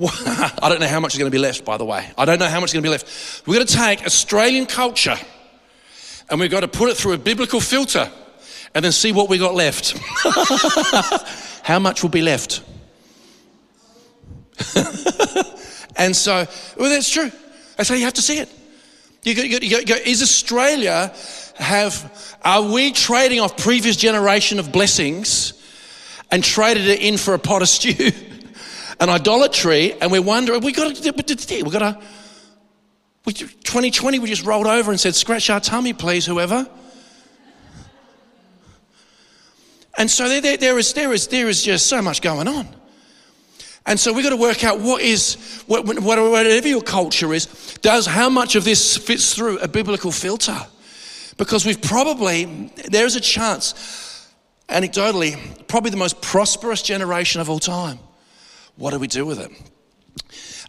[0.00, 2.10] I don't know how much is going to be left, by the way.
[2.16, 3.46] I don't know how much is going to be left.
[3.46, 5.16] We've got to take Australian culture
[6.30, 8.10] and we've got to put it through a biblical filter
[8.74, 9.98] and then see what we got left.
[11.64, 12.62] How much will be left?
[15.96, 16.46] and so,
[16.78, 17.30] well, that's true.
[17.76, 18.48] That's how you have to see it.
[19.22, 21.14] You go, you go, is Australia
[21.56, 25.52] have, are we trading off previous generation of blessings
[26.30, 28.12] and traded it in for a pot of stew
[28.98, 29.92] and idolatry?
[30.00, 32.00] And we're wondering, we got to, we got to,
[33.26, 36.66] we, 2020, we just rolled over and said, scratch our tummy, please, whoever.
[39.98, 42.66] And so there, there, there, is, there, is, there is just so much going on.
[43.86, 47.46] And so we've got to work out what is, whatever your culture is,
[47.80, 50.58] does how much of this fits through a biblical filter?
[51.38, 54.28] Because we've probably, there's a chance,
[54.68, 57.98] anecdotally, probably the most prosperous generation of all time.
[58.76, 59.50] What do we do with it?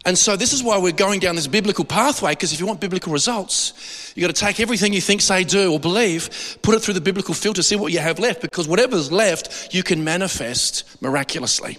[0.04, 2.80] And so this is why we're going down this biblical pathway, because if you want
[2.80, 6.80] biblical results, you've got to take everything you think, say, do, or believe, put it
[6.80, 11.00] through the biblical filter, see what you have left, because whatever's left, you can manifest
[11.00, 11.78] miraculously.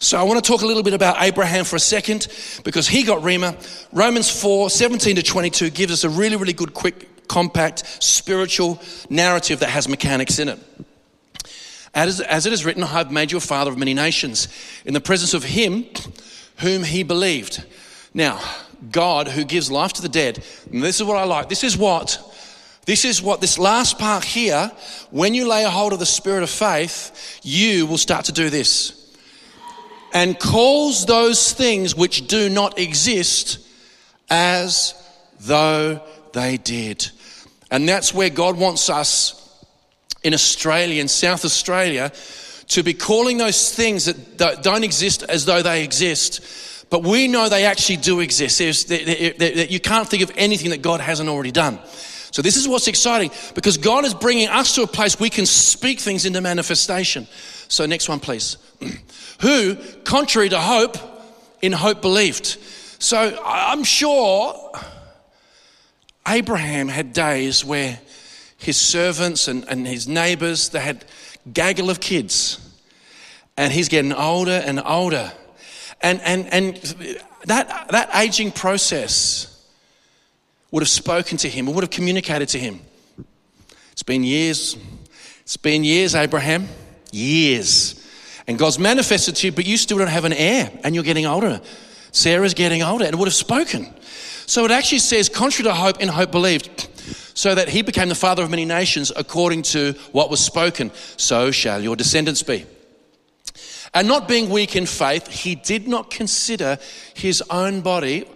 [0.00, 2.28] So I want to talk a little bit about Abraham for a second,
[2.64, 3.56] because he got Rhema.
[3.92, 9.60] Romans 4, 17 to 22 gives us a really, really good, quick, compact, spiritual narrative
[9.60, 10.58] that has mechanics in it.
[11.94, 14.48] As, as it is written, I have made you a father of many nations.
[14.84, 15.86] In the presence of him,
[16.58, 17.64] whom he believed.
[18.12, 18.40] Now,
[18.90, 20.44] God who gives life to the dead.
[20.70, 21.48] And this is what I like.
[21.48, 22.22] This is what
[22.86, 24.70] this is what this last part here,
[25.10, 28.48] when you lay a hold of the spirit of faith, you will start to do
[28.48, 29.05] this.
[30.16, 33.58] And calls those things which do not exist
[34.30, 34.94] as
[35.40, 36.00] though
[36.32, 37.10] they did.
[37.70, 39.62] And that's where God wants us
[40.22, 42.10] in Australia, in South Australia,
[42.68, 46.86] to be calling those things that don't exist as though they exist.
[46.88, 48.88] But we know they actually do exist.
[48.88, 51.78] That you can't think of anything that God hasn't already done.
[52.30, 55.44] So, this is what's exciting because God is bringing us to a place we can
[55.44, 57.26] speak things into manifestation.
[57.68, 58.56] So, next one, please.
[59.40, 60.96] Who, contrary to hope,
[61.62, 62.46] in hope believed.
[62.98, 64.72] So, I'm sure
[66.26, 67.98] Abraham had days where
[68.58, 71.04] his servants and, and his neighbors, they had
[71.52, 72.60] gaggle of kids.
[73.56, 75.32] And he's getting older and older.
[76.02, 76.76] And, and, and
[77.44, 79.52] that, that aging process
[80.70, 82.80] would have spoken to him, would have communicated to him.
[83.92, 84.76] It's been years.
[85.40, 86.68] It's been years, Abraham.
[87.12, 88.05] Years.
[88.46, 91.26] And God's manifested to you, but you still don't have an heir, and you're getting
[91.26, 91.60] older.
[92.12, 93.92] Sarah's getting older, and would have spoken.
[94.46, 96.88] So it actually says, contrary to hope, in hope believed
[97.34, 100.92] so that he became the father of many nations according to what was spoken.
[101.16, 102.64] So shall your descendants be.
[103.92, 106.78] And not being weak in faith, he did not consider
[107.14, 108.28] his own body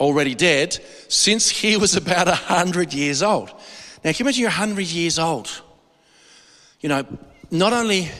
[0.00, 3.50] already dead since he was about a hundred years old.
[4.04, 5.62] Now, can you imagine you're a hundred years old?
[6.80, 7.06] You know,
[7.50, 8.10] not only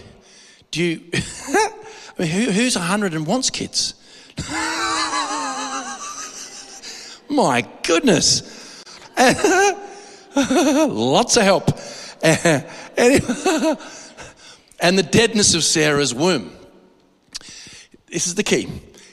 [0.73, 1.71] do you, I
[2.19, 3.95] mean, who, who's a hundred and wants kids?
[7.31, 8.83] My goodness.
[10.35, 11.69] Lots of help.
[14.81, 16.57] and the deadness of Sarah's womb.
[18.07, 18.69] This is the key.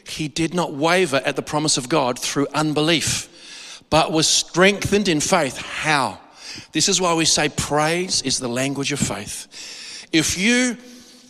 [0.08, 5.20] He did not waver at the promise of God through unbelief, but was strengthened in
[5.20, 5.58] faith.
[5.58, 6.20] How?
[6.72, 10.08] This is why we say praise is the language of faith.
[10.12, 10.78] If you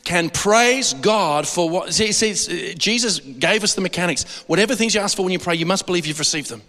[0.04, 4.44] can praise God for what, see, see, uh, Jesus gave us the mechanics.
[4.48, 6.62] Whatever things you ask for when you pray, you must believe you've received them.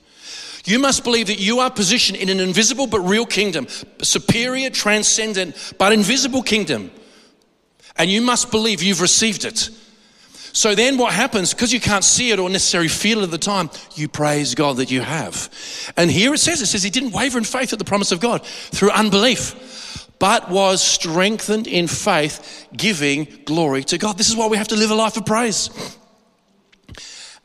[0.64, 3.66] You must believe that you are positioned in an invisible but real kingdom,
[4.03, 6.90] superior, transcendent, but invisible kingdom.
[7.97, 9.71] And you must believe you've received it.
[10.53, 13.38] So then what happens, because you can't see it or necessarily feel it at the
[13.38, 15.49] time, you praise God that you have.
[15.97, 18.21] And here it says, it says he didn't waver in faith at the promise of
[18.21, 19.55] God through unbelief,
[20.20, 24.18] but was strengthened in faith, giving glory to God.
[24.18, 25.70] This is why we have to live a life of praise.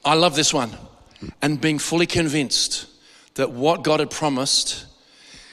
[0.03, 0.77] I love this one.
[1.41, 2.85] And being fully convinced
[3.35, 4.85] that what God had promised,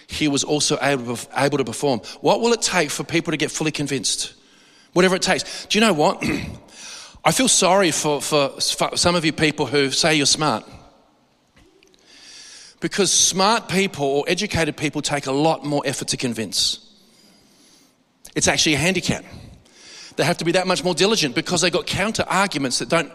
[0.08, 2.00] he was also able, able to perform.
[2.20, 4.35] What will it take for people to get fully convinced?
[4.92, 5.66] Whatever it takes.
[5.66, 6.22] Do you know what?
[7.24, 10.68] I feel sorry for, for, for some of you people who say you're smart.
[12.80, 16.88] Because smart people or educated people take a lot more effort to convince.
[18.35, 19.25] It's actually a handicap.
[20.16, 23.11] They have to be that much more diligent because they've got counter arguments that don't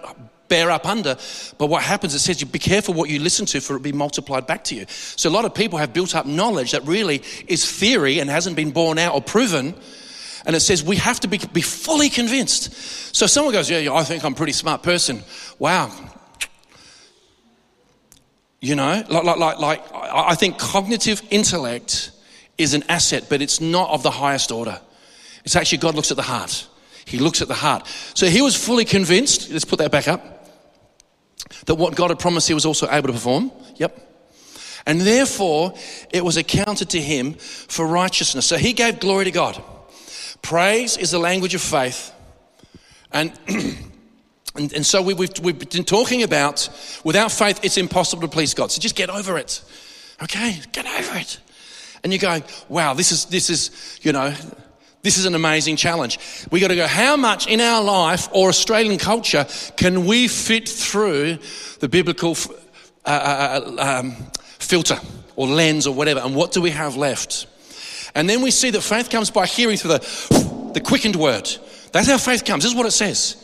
[0.47, 1.17] bear up under.
[1.57, 3.91] But what happens, it says you be careful what you listen to for it be
[3.91, 4.85] multiplied back to you.
[4.87, 8.55] So a lot of people have built up knowledge that really is theory and hasn't
[8.55, 9.75] been borne out or proven
[10.47, 12.73] and it says we have to be, be fully convinced.
[13.13, 15.21] So someone goes, yeah, yeah, I think I'm a pretty smart person.
[15.59, 15.91] Wow.
[18.61, 22.11] You know, like, like, like, like I think cognitive intellect
[22.57, 24.79] is an asset, but it's not of the highest order.
[25.47, 26.67] It's actually God looks at the heart.
[27.05, 27.87] He looks at the heart.
[28.15, 30.45] So he was fully convinced, let's put that back up,
[31.67, 33.49] that what God had promised he was also able to perform.
[33.77, 33.97] Yep.
[34.85, 35.73] And therefore,
[36.09, 38.45] it was accounted to him for righteousness.
[38.45, 39.63] So he gave glory to God.
[40.41, 42.13] Praise is the language of faith.
[43.13, 46.67] And, and, and, so we, we've, we've been talking about
[47.05, 48.69] without faith, it's impossible to please God.
[48.69, 49.63] So just get over it.
[50.21, 50.59] Okay?
[50.73, 51.39] Get over it.
[52.03, 54.35] And you're going, wow, this is, this is, you know,
[55.07, 56.19] this is an amazing challenge.
[56.51, 60.67] We got to go, how much in our life or Australian culture can we fit
[60.67, 61.37] through
[61.79, 62.35] the biblical
[63.05, 64.17] uh, uh, uh, um,
[64.59, 64.99] filter
[65.37, 66.19] or lens or whatever?
[66.19, 67.47] And what do we have left?
[68.15, 71.49] And then we see that faith comes by hearing through the, the quickened word.
[71.93, 72.63] That's how faith comes.
[72.63, 73.41] This is what it says.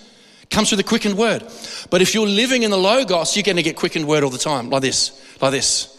[0.49, 1.49] Comes through the quickened word.
[1.89, 4.37] But if you're living in the Logos, you're going to get quickened word all the
[4.37, 5.92] time, like this, like this.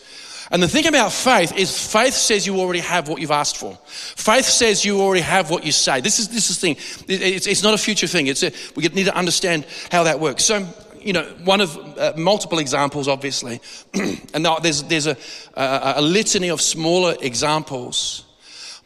[0.51, 3.79] And the thing about faith is faith says you already have what you've asked for.
[3.87, 6.01] Faith says you already have what you say.
[6.01, 6.77] This is this is the thing.
[7.09, 8.27] It's, it's not a future thing.
[8.27, 10.45] It's a, we need to understand how that works.
[10.45, 10.67] So
[11.01, 13.61] you know, one of uh, multiple examples, obviously,
[14.35, 15.17] and there's there's a,
[15.55, 18.25] a, a litany of smaller examples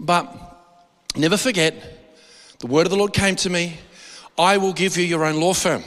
[0.01, 0.33] but
[1.16, 1.75] never forget,
[2.61, 3.79] the word of the Lord came to me
[4.38, 5.83] I will give you your own law firm.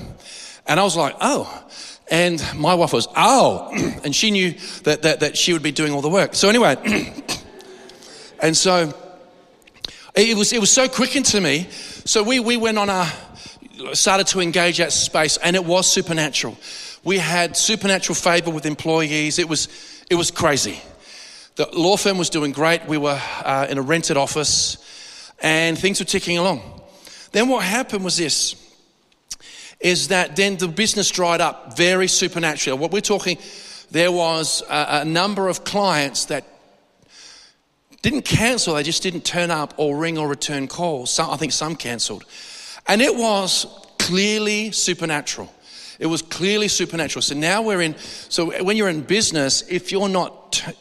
[0.68, 1.66] And I was like, oh.
[2.12, 3.70] And my wife was, oh.
[4.04, 6.36] And she knew that, that, that she would be doing all the work.
[6.36, 6.76] So, anyway,
[8.40, 8.94] and so
[10.14, 11.68] it was, it was so quickened to me.
[12.06, 13.12] So, we, we went on a,
[13.94, 16.58] started to engage that space, and it was supernatural.
[17.04, 19.40] We had supernatural favor with employees.
[19.40, 19.68] It was,
[20.10, 20.80] it was crazy.
[21.56, 22.86] The law firm was doing great.
[22.86, 24.78] We were uh, in a rented office
[25.42, 26.62] and things were ticking along.
[27.32, 28.56] Then what happened was this
[29.82, 32.80] is that then the business dried up very supernaturally.
[32.80, 33.38] What we're talking,
[33.90, 36.46] there was a, a number of clients that
[38.02, 41.12] didn't cancel, they just didn't turn up or ring or return calls.
[41.12, 42.26] Some, I think some cancelled.
[42.88, 43.66] And it was
[44.00, 45.54] clearly supernatural.
[46.00, 47.22] It was clearly supernatural.
[47.22, 50.74] So now we're in, so when you're in business, if you're not t-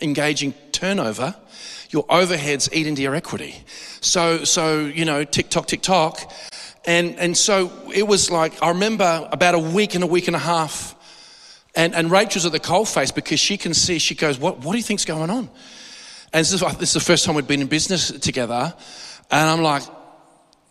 [0.00, 1.34] engaging turnover,
[1.90, 3.54] your overheads eat into your equity.
[4.00, 6.32] So, so you know, tick tock, tick tock.
[6.86, 10.36] And, and so it was like, I remember about a week and a week and
[10.36, 10.94] a half,
[11.74, 14.78] and, and Rachel's at the coalface because she can see, she goes, what, what do
[14.78, 15.48] you think's going on?
[16.32, 18.74] And this is, this is the first time we'd been in business together.
[19.30, 19.82] And I'm like,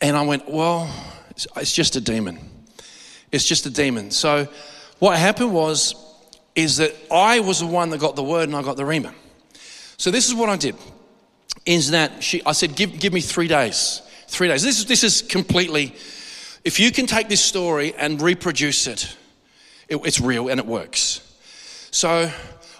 [0.01, 0.93] and I went, well,
[1.31, 2.37] it's, it's just a demon.
[3.31, 4.11] It's just a demon.
[4.11, 4.47] So
[4.99, 5.95] what happened was,
[6.55, 9.13] is that I was the one that got the word and I got the rhema.
[9.97, 10.75] So this is what I did.
[11.65, 14.01] Is that she, I said, give, give me three days.
[14.33, 14.63] Three days.
[14.63, 15.93] This is, this is completely,
[16.63, 19.15] if you can take this story and reproduce it,
[19.87, 21.21] it it's real and it works.
[21.91, 22.31] So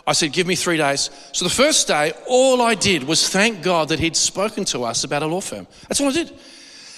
[0.07, 1.11] I said, give me three days.
[1.31, 5.03] So the first day, all I did was thank God that He'd spoken to us
[5.03, 5.67] about a law firm.
[5.87, 6.33] That's all I did.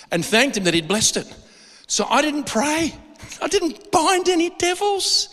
[0.10, 1.36] And thanked Him that He'd blessed it.
[1.88, 2.94] So I didn't pray.
[3.42, 5.28] I didn't bind any devils.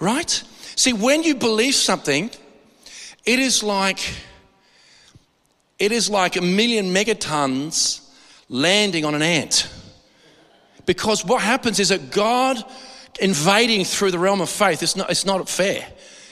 [0.00, 0.30] Right?
[0.74, 2.30] See, when you believe something,
[3.26, 4.00] it is like
[5.78, 8.01] it is like a million megatons
[8.52, 9.68] landing on an ant.
[10.86, 12.62] Because what happens is that God
[13.20, 15.86] invading through the realm of faith, it's not, it's not fair.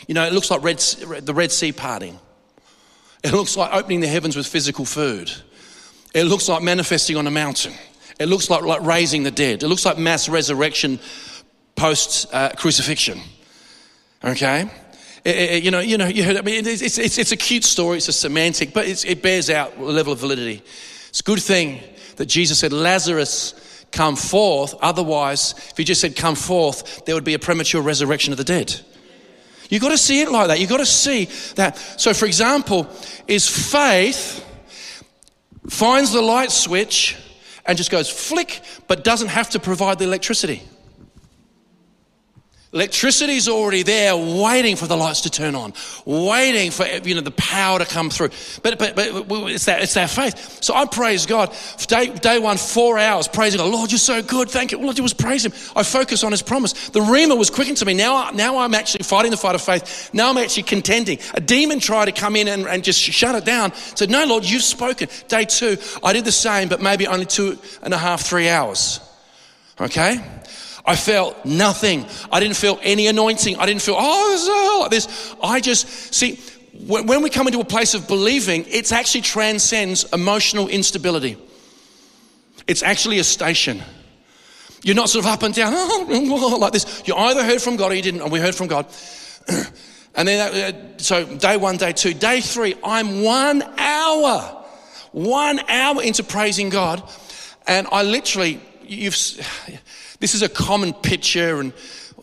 [0.06, 2.18] You know, it looks like Red, the Red Sea parting.
[3.24, 5.30] It looks like opening the heavens with physical food.
[6.14, 7.74] It looks like manifesting on a mountain.
[8.18, 9.62] It looks like, like raising the dead.
[9.62, 11.01] It looks like mass resurrection
[11.76, 13.20] post uh, crucifixion.
[14.22, 14.70] Okay?
[15.24, 16.36] Eh, eh, you know, you know, you heard.
[16.36, 17.99] I mean, it's, it's, it's a cute story.
[17.99, 20.62] It's a semantic, but it bears out a level of validity.
[21.09, 21.80] It's a good thing
[22.21, 23.55] that Jesus said, "Lazarus,
[23.93, 28.31] come forth." Otherwise, if he just said, "Come forth," there would be a premature resurrection
[28.31, 28.79] of the dead.
[29.71, 30.61] You've got to see it like that.
[30.61, 31.79] You've got to see that.
[31.97, 32.87] So, for example,
[33.27, 34.45] is faith
[35.71, 37.16] finds the light switch
[37.64, 40.62] and just goes flick, but doesn't have to provide the electricity.
[42.73, 45.73] Electricity is already there, waiting for the lights to turn on,
[46.05, 48.31] waiting for you know the power to come through.
[48.62, 50.62] But but, but it's that it's that faith.
[50.62, 51.53] So I praise God.
[51.89, 53.73] Day, day one, four hours praising God.
[53.73, 54.49] Lord, you're so good.
[54.49, 54.79] Thank you.
[54.79, 55.53] All I did was praise Him.
[55.75, 56.91] I focus on His promise.
[56.91, 57.95] The rhema was quickened to me.
[57.95, 60.11] Now now I'm actually fighting the fight of faith.
[60.12, 61.18] Now I'm actually contending.
[61.35, 63.75] A demon tried to come in and, and just shut it down.
[63.75, 65.09] Said, No, Lord, you've spoken.
[65.27, 69.01] Day two, I did the same, but maybe only two and a half, three hours.
[69.81, 70.21] Okay.
[70.85, 72.07] I felt nothing.
[72.33, 73.57] I didn't feel any anointing.
[73.57, 75.35] I didn't feel, oh, like this.
[75.43, 76.41] I just, see,
[76.87, 81.37] when we come into a place of believing, it actually transcends emotional instability.
[82.66, 83.83] It's actually a station.
[84.83, 85.72] You're not sort of up and down
[86.61, 87.03] like this.
[87.07, 88.87] You either heard from God or you didn't, and we heard from God.
[90.14, 94.64] and then, uh, so day one, day two, day three, I'm one hour,
[95.12, 97.03] one hour into praising God.
[97.66, 99.16] And I literally, you've,
[100.21, 101.73] this is a common picture and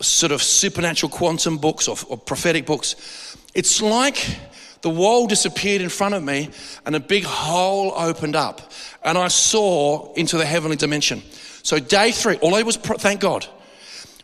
[0.01, 3.35] sort of supernatural quantum books or, or prophetic books.
[3.53, 4.37] It's like
[4.81, 6.49] the wall disappeared in front of me
[6.85, 8.71] and a big hole opened up
[9.03, 11.23] and I saw into the heavenly dimension.
[11.63, 13.47] So day three, all I was, thank God.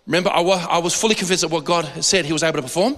[0.05, 2.57] Remember, I was, I was fully convinced that what God had said he was able
[2.57, 2.97] to perform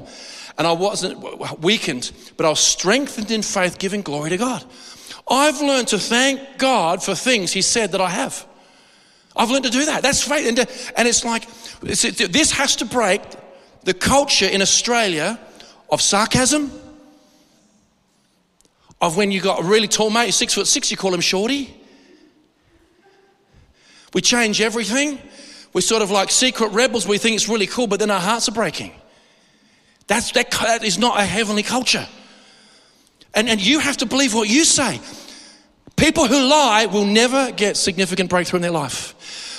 [0.58, 4.64] and I wasn't weakened, but I was strengthened in faith, giving glory to God.
[5.28, 8.46] I've learned to thank God for things he said that I have.
[9.36, 10.02] I've learned to do that.
[10.02, 10.48] That's faith.
[10.48, 10.66] And, uh,
[10.96, 11.48] and it's like,
[11.84, 13.22] it's, it, this has to break
[13.84, 15.40] the culture in Australia
[15.90, 16.72] of sarcasm,
[19.02, 21.76] of when you got a really tall mate, six foot six, you call him shorty.
[24.14, 25.20] We change everything.
[25.74, 27.06] We're sort of like secret rebels.
[27.06, 28.94] We think it's really cool, but then our hearts are breaking.
[30.08, 32.08] That's, that, that is not a heavenly culture.
[33.34, 35.02] And, and you have to believe what you say.
[35.98, 39.14] People who lie will never get significant breakthrough in their life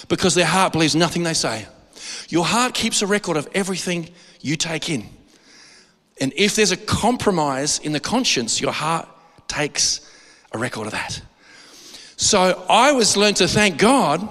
[0.09, 1.67] because their heart believes nothing they say.
[2.29, 4.09] Your heart keeps a record of everything
[4.41, 5.09] you take in.
[6.21, 9.09] And if there's a compromise in the conscience, your heart
[9.49, 10.01] takes
[10.53, 11.21] a record of that.
[12.17, 14.27] So I was learned to thank God.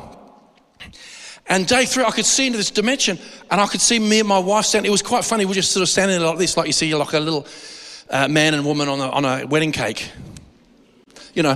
[1.48, 3.20] And day three, I could see into this dimension,
[3.52, 4.90] and I could see me and my wife standing.
[4.90, 5.46] It was quite funny.
[5.46, 7.46] We are just sort of standing like this, like you see, like a little
[8.10, 10.10] uh, man and woman on a, on a wedding cake.
[11.36, 11.52] You know,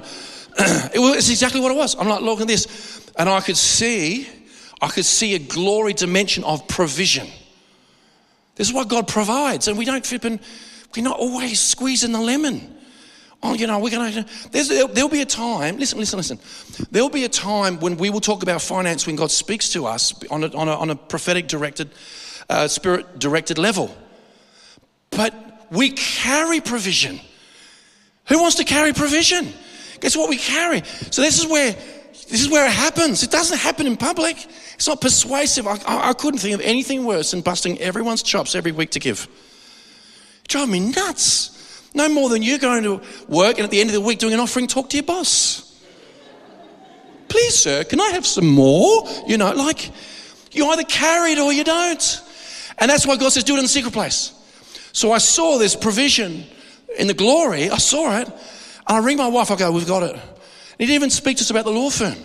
[0.94, 1.96] it was exactly what it was.
[1.96, 2.99] I'm like, look at this.
[3.20, 4.28] And I could see,
[4.82, 7.28] I could see a glory dimension of provision.
[8.56, 9.68] This is what God provides.
[9.68, 10.40] And we don't flip and
[10.96, 12.78] we're not always squeezing the lemon.
[13.44, 16.40] Oh, you know, we're going to, there'll, be a time, listen, listen, listen.
[16.92, 20.14] There'll be a time when we will talk about finance when God speaks to us
[20.30, 21.90] on a, on a, on a prophetic directed,
[22.50, 23.96] uh, spirit directed level.
[25.10, 27.20] But we carry provision.
[28.28, 29.54] Who wants to carry provision?
[30.00, 30.84] Guess what we carry?
[31.12, 31.76] So this is where
[32.30, 33.24] this is where it happens.
[33.24, 34.38] It doesn't happen in public.
[34.76, 35.66] It's not persuasive.
[35.66, 39.00] I, I, I couldn't think of anything worse than busting everyone's chops every week to
[39.00, 39.28] give.
[40.44, 41.56] It drove me nuts.
[41.96, 44.36] No more than you going to work and at the end of the week doing
[44.36, 45.66] an offering talk to your boss.
[47.30, 49.08] Please, sir, can I have some more?
[49.28, 49.92] You know, like
[50.52, 52.22] you either carry it or you don't.
[52.78, 54.34] And that's why God says, do it in the secret place.
[54.94, 56.44] So I saw this provision
[56.98, 57.70] in the glory.
[57.70, 58.28] I saw it.
[58.28, 60.20] And I ring my wife, I go, we've got it.
[60.80, 62.16] He didn't even speak to us about the law firm.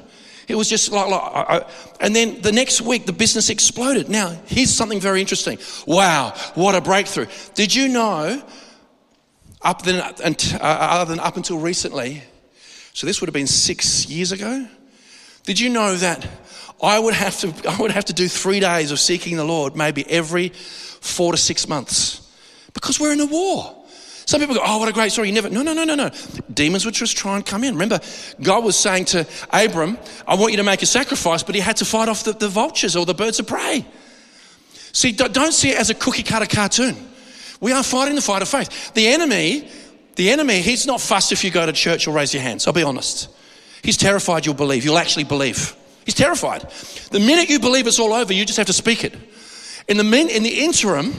[0.47, 4.09] It was just like, like I, I, and then the next week the business exploded.
[4.09, 5.59] Now, here's something very interesting.
[5.87, 7.27] Wow, what a breakthrough.
[7.55, 8.43] Did you know,
[9.61, 12.23] up then, uh, other than up until recently,
[12.93, 14.69] so this would have been six years ago,
[15.43, 16.27] did you know that
[16.83, 19.75] I would have to, I would have to do three days of seeking the Lord
[19.75, 22.21] maybe every four to six months
[22.73, 23.84] because we're in a war.
[24.27, 25.29] Some people go, oh, what a great story.
[25.29, 26.11] You never, no, no, no, no, no.
[26.53, 27.75] Demons would just try and come in.
[27.75, 28.01] Remember,
[28.41, 31.77] God was saying to Abram, I want you to make a sacrifice, but he had
[31.79, 33.85] to fight off the, the vultures or the birds of prey.
[34.93, 36.97] See, don't see it as a cookie cutter cartoon.
[37.61, 38.95] We are fighting the fight of faith.
[38.95, 39.68] The enemy,
[40.16, 42.66] the enemy, he's not fussed if you go to church or raise your hands.
[42.66, 43.29] I'll be honest.
[43.83, 44.85] He's terrified you'll believe.
[44.85, 45.75] You'll actually believe.
[46.05, 46.62] He's terrified.
[47.11, 49.14] The minute you believe it's all over, you just have to speak it.
[49.89, 51.12] In the, min, in the interim,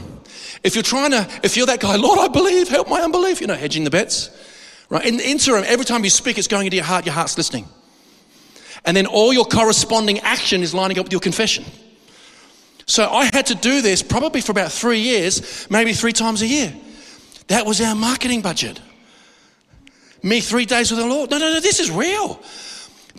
[0.64, 3.48] if you're trying to, if you're that guy, Lord, I believe, help my unbelief, you
[3.48, 4.30] know, hedging the bets.
[4.90, 5.06] Right?
[5.06, 7.68] In the interim, every time you speak, it's going into your heart, your heart's listening.
[8.86, 11.66] And then all your corresponding action is lining up with your confession.
[12.86, 16.48] So I had to do this probably for about three years, maybe three times a
[16.48, 16.74] year.
[17.48, 18.80] That was our marketing budget.
[20.22, 21.32] Me three days with the Lord.
[21.32, 22.40] No, no, no, this is real.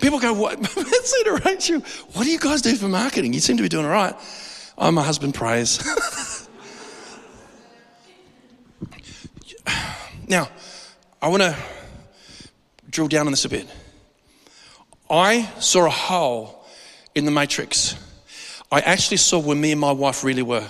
[0.01, 0.65] People go, what?
[0.67, 1.81] say to Rachel,
[2.13, 3.33] what do you guys do for marketing?
[3.33, 4.15] You seem to be doing all right.
[4.79, 5.79] Oh, my husband prays.
[10.29, 10.49] now,
[11.21, 11.57] I want to
[12.91, 13.67] drill down on this a bit.
[15.09, 16.65] I saw a hole
[17.15, 17.95] in the matrix.
[18.71, 20.67] I actually saw where me and my wife really were.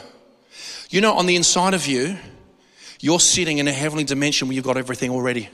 [0.91, 2.17] You know, on the inside of you,
[3.01, 5.49] you're sitting in a heavenly dimension where you've got everything already.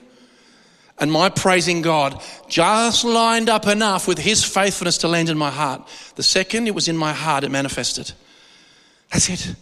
[0.99, 5.51] And my praising God just lined up enough with His faithfulness to land in my
[5.51, 5.88] heart.
[6.16, 8.12] The second it was in my heart, it manifested.
[9.11, 9.55] That's it.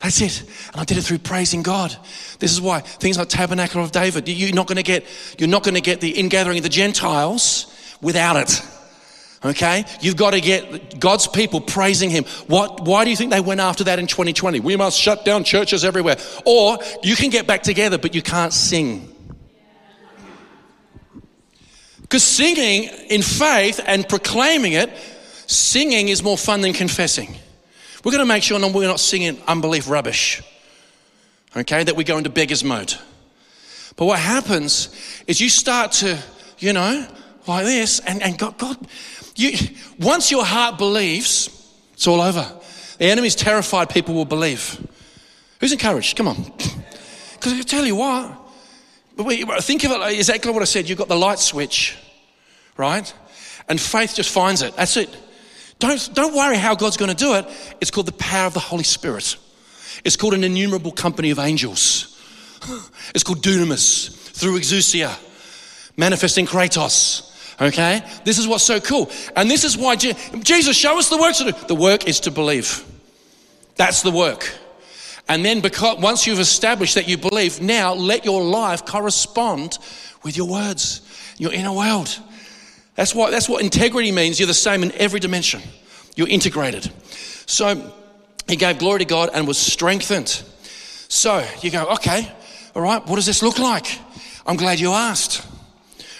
[0.00, 0.42] That's it.
[0.72, 1.96] And I did it through praising God.
[2.38, 5.04] This is why things like Tabernacle of David, you're not going to get,
[5.38, 7.66] you're not going to get the ingathering of the Gentiles
[8.00, 8.62] without it.
[9.44, 9.84] Okay?
[10.00, 12.24] You've got to get God's people praising Him.
[12.46, 14.60] What, why do you think they went after that in 2020?
[14.60, 16.16] We must shut down churches everywhere.
[16.44, 19.14] Or you can get back together, but you can't sing.
[22.00, 24.90] Because singing in faith and proclaiming it,
[25.46, 27.36] singing is more fun than confessing.
[28.08, 30.42] We're going to make sure we're not singing unbelief rubbish.
[31.54, 31.84] Okay?
[31.84, 32.94] That we go into beggar's mode.
[33.96, 34.88] But what happens
[35.26, 36.18] is you start to,
[36.58, 37.06] you know,
[37.46, 38.78] like this, and, and God, God
[39.36, 39.58] you,
[40.00, 41.50] once your heart believes,
[41.92, 42.50] it's all over.
[42.96, 44.88] The enemy's terrified people will believe.
[45.60, 46.16] Who's encouraged?
[46.16, 46.36] Come on.
[47.34, 50.88] Because I tell you what, think of it exactly what I said.
[50.88, 51.94] You've got the light switch,
[52.78, 53.12] right?
[53.68, 54.74] And faith just finds it.
[54.76, 55.14] That's it.
[55.78, 57.46] Don't, don't worry how God's going to do it.
[57.80, 59.36] It's called the power of the Holy Spirit.
[60.04, 62.14] It's called an innumerable company of angels.
[63.14, 65.16] It's called dunamis through exousia,
[65.96, 67.28] manifesting kratos.
[67.60, 68.02] Okay?
[68.24, 69.10] This is what's so cool.
[69.34, 71.66] And this is why Je- Jesus, show us the work to do.
[71.66, 72.84] The work is to believe.
[73.76, 74.52] That's the work.
[75.28, 79.78] And then because once you've established that you believe, now let your life correspond
[80.22, 81.02] with your words,
[81.38, 82.18] your inner world.
[82.98, 84.40] That's what, that's what integrity means.
[84.40, 85.62] You're the same in every dimension.
[86.16, 86.90] You're integrated.
[87.46, 87.94] So
[88.48, 90.42] he gave glory to God and was strengthened.
[91.06, 92.28] So you go, okay,
[92.74, 94.00] all right, what does this look like?
[94.44, 95.46] I'm glad you asked.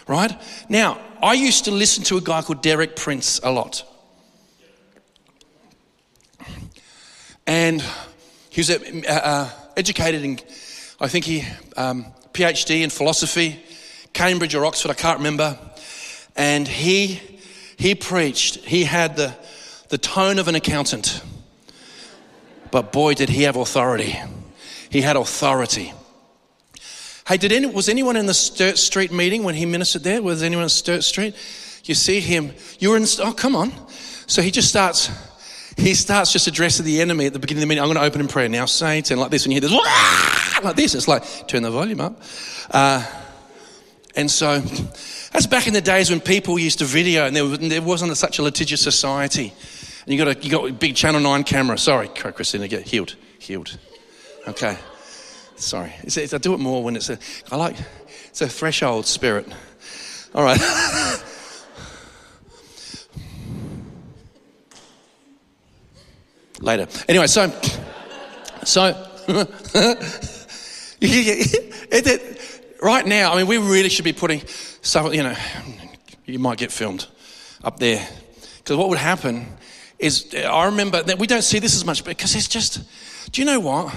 [0.06, 0.32] Right?
[0.68, 3.82] Now, I used to listen to a guy called Derek Prince a lot.
[7.44, 7.82] And
[8.50, 10.38] he was uh, uh, educated in,
[11.00, 11.42] I think he,
[11.76, 13.64] um, PhD in philosophy,
[14.12, 15.58] Cambridge or Oxford, I can't remember.
[16.38, 17.20] And he,
[17.76, 19.34] he preached, he had the,
[19.88, 21.20] the tone of an accountant.
[22.70, 24.16] But boy, did he have authority.
[24.88, 25.92] He had authority.
[27.26, 30.22] Hey, did any, was anyone in the Sturt Street meeting when he ministered there?
[30.22, 31.34] Was anyone in Sturt Street?
[31.84, 32.52] You see him.
[32.78, 33.04] You were in.
[33.18, 33.72] Oh, come on.
[34.26, 35.10] So he just starts.
[35.76, 37.82] He starts just addressing the enemy at the beginning of the meeting.
[37.82, 39.44] I'm going to open in prayer now, saints, and like this.
[39.44, 42.20] When you hear this, like this, it's like turn the volume up.
[42.70, 43.04] Uh,
[44.16, 44.62] and so
[45.38, 48.42] that's back in the days when people used to video, and there, wasn't such a
[48.42, 49.52] litigious society.
[50.04, 51.78] And you got a you got a big Channel Nine camera.
[51.78, 53.78] Sorry, Christina, get healed, healed.
[54.48, 54.76] Okay.
[55.54, 55.92] Sorry.
[56.02, 57.20] It's, I do it more when it's a,
[57.52, 57.76] I like,
[58.30, 59.46] it's a threshold spirit.
[60.34, 60.58] All right.
[66.60, 66.88] Later.
[67.08, 67.52] Anyway, so,
[68.64, 69.06] so,
[72.82, 74.42] right now, I mean, we really should be putting
[74.88, 75.36] stuff, you know,
[76.24, 77.06] you might get filmed
[77.62, 78.08] up there.
[78.56, 79.46] Because what would happen
[79.98, 82.80] is, I remember that we don't see this as much because it's just,
[83.32, 83.94] do you know what?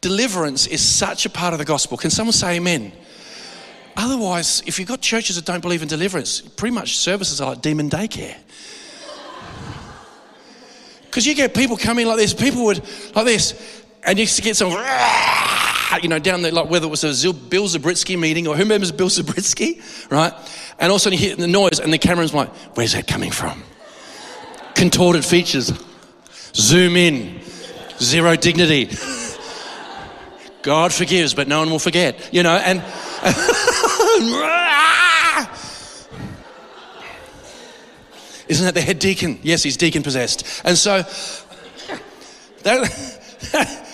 [0.00, 1.96] Deliverance is such a part of the gospel.
[1.96, 2.92] Can someone say amen?
[3.96, 7.62] Otherwise, if you've got churches that don't believe in deliverance, pretty much services are like
[7.62, 8.36] demon daycare.
[11.02, 12.82] Because you get people coming like this, people would,
[13.14, 14.70] like this, and you get some,
[16.02, 18.90] you know, down there, like whether it was a Bill Subritzky meeting or who remembers
[18.90, 20.32] Bill Subritzky, right?
[20.78, 23.06] And all of a sudden you hear the noise and the camera's like, where's that
[23.06, 23.62] coming from?
[24.74, 25.72] Contorted features,
[26.54, 27.42] zoom in,
[27.98, 28.86] zero dignity.
[30.62, 32.82] God forgives, but no one will forget, you know, and.
[38.48, 39.38] Isn't that the head deacon?
[39.42, 40.62] Yes, he's deacon possessed.
[40.64, 41.02] And so
[42.62, 43.82] that,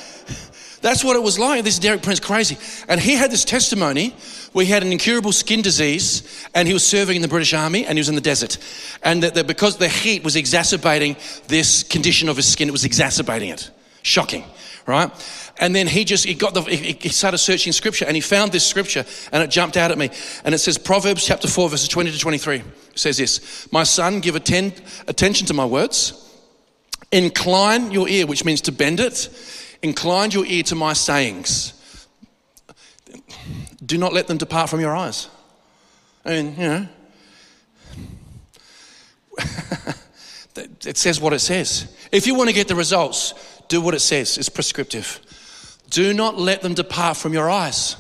[0.85, 1.64] that's what it was like.
[1.64, 2.59] This Derek Prince crazy.
[2.89, 4.14] And he had this testimony
[4.53, 7.87] where he had an incurable skin disease and he was serving in the British Army
[7.87, 8.59] and he was in the desert.
[9.03, 11.16] And that, that because the heat was exacerbating
[11.49, 13.70] this condition of his skin, it was exacerbating it.
[14.03, 14.45] Shocking,
[14.87, 15.11] right?
[15.59, 18.66] And then he just, he got the, he started searching scripture and he found this
[18.66, 20.11] scripture and it jumped out at me.
[20.45, 22.64] And it says, Proverbs chapter 4, verses 20 to 23 it
[22.95, 26.20] says this My son, give attention to my words,
[27.11, 29.30] Incline your ear, which means to bend it.
[29.85, 31.74] Incline your ear to my sayings.
[33.85, 35.28] Do not let them depart from your eyes.
[36.24, 36.89] I mean, you know,
[40.87, 41.95] it says what it says.
[42.11, 43.35] If you want to get the results,
[43.68, 44.39] do what it says.
[44.39, 45.20] It's prescriptive.
[45.91, 47.97] Do not let them depart from your eyes.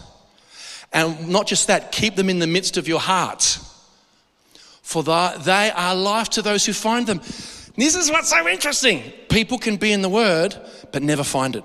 [0.90, 3.58] And not just that, keep them in the midst of your heart.
[4.80, 7.20] For they are life to those who find them.
[7.76, 9.02] This is what's so interesting.
[9.28, 10.56] People can be in the Word,
[10.92, 11.64] but never find it.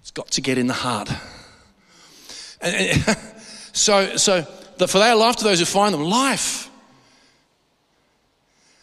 [0.00, 1.10] It's got to get in the heart.
[3.72, 4.42] so, so
[4.86, 6.02] for they are life to those who find them.
[6.02, 6.70] Life.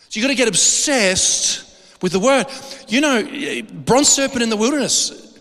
[0.09, 2.45] So you've got to get obsessed with the word.
[2.87, 5.39] You know, bronze serpent in the wilderness.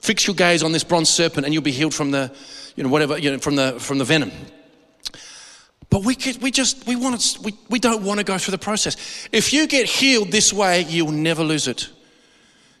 [0.00, 2.30] Fix your gaze on this bronze serpent, and you'll be healed from the,
[2.76, 4.30] you know, whatever, you know, from the from the venom.
[5.94, 8.50] But we, could, we just, we, want to, we, we don't want to go through
[8.50, 9.28] the process.
[9.30, 11.88] If you get healed this way, you'll never lose it.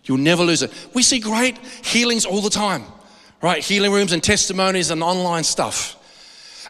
[0.02, 0.72] You'll never lose it.
[0.94, 2.82] We see great healings all the time,
[3.40, 3.62] right?
[3.62, 5.94] Healing rooms and testimonies and online stuff.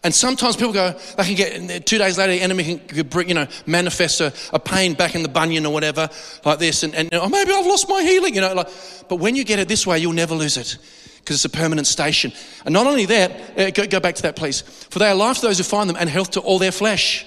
[0.05, 3.47] And sometimes people go, they can get, two days later, the enemy can, you know,
[3.65, 6.11] manifest a, a, pain back in the bunion or whatever,
[6.45, 8.53] like this, and, and oh, maybe I've lost my healing, you know.
[8.53, 8.69] Like,
[9.09, 10.77] but when you get it this way, you'll never lose it
[11.25, 12.33] because it's a permanent station.
[12.67, 14.61] And not only that, uh, go, go back to that, please.
[14.61, 17.25] For they are life to those who find them and health to all their flesh.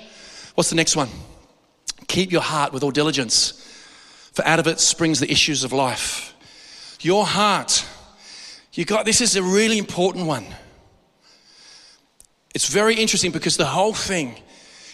[0.53, 1.09] What's the next one?
[2.07, 3.53] Keep your heart with all diligence,
[4.33, 6.35] for out of it springs the issues of life.
[7.01, 7.85] Your heart,
[8.73, 10.45] you got this is a really important one.
[12.53, 14.35] It's very interesting because the whole thing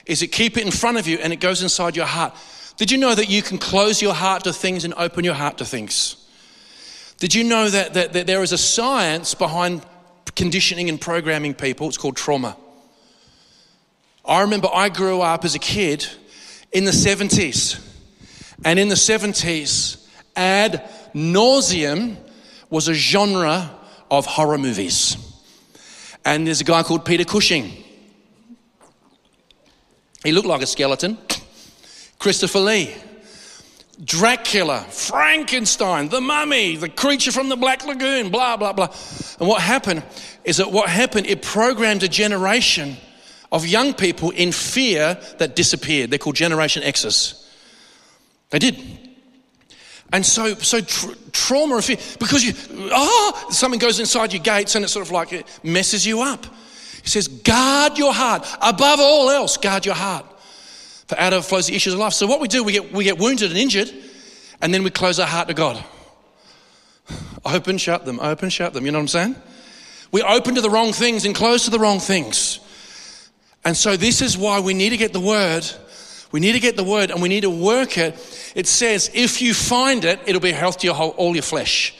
[0.05, 2.35] is it keep it in front of you and it goes inside your heart.
[2.77, 5.57] Did you know that you can close your heart to things and open your heart
[5.59, 6.22] to things?
[7.23, 9.81] Did you know that, that, that there is a science behind
[10.35, 11.87] conditioning and programming people?
[11.87, 12.57] It's called trauma.
[14.25, 16.05] I remember I grew up as a kid
[16.73, 17.81] in the 70s.
[18.65, 20.05] And in the 70s,
[20.35, 20.83] ad
[21.15, 22.17] nauseum
[22.69, 23.73] was a genre
[24.11, 25.15] of horror movies.
[26.25, 27.71] And there's a guy called Peter Cushing.
[30.25, 31.17] He looked like a skeleton.
[32.19, 32.93] Christopher Lee.
[34.03, 38.93] Dracula, Frankenstein, the mummy, the creature from the Black Lagoon, blah, blah, blah.
[39.39, 40.03] And what happened
[40.43, 42.97] is that what happened, it programmed a generation
[43.51, 46.09] of young people in fear that disappeared.
[46.09, 47.39] They're called Generation X's.
[48.49, 48.81] They did.
[50.11, 52.53] And so, so tra- trauma and fear, because you,
[52.91, 56.21] ah, oh, something goes inside your gates and it sort of like it messes you
[56.21, 56.45] up.
[57.03, 58.47] He says, guard your heart.
[58.61, 60.25] Above all else, guard your heart.
[61.17, 62.13] Out of flows the issues of life.
[62.13, 63.91] So what we do, we get, we get wounded and injured,
[64.61, 65.83] and then we close our heart to God.
[67.45, 68.85] Open, shut them, open, shut them.
[68.85, 69.35] You know what I'm saying?
[70.11, 72.59] We open to the wrong things and close to the wrong things.
[73.65, 75.65] And so this is why we need to get the word.
[76.31, 78.15] We need to get the word and we need to work it.
[78.55, 81.95] It says, if you find it, it'll be health to your whole, all your flesh.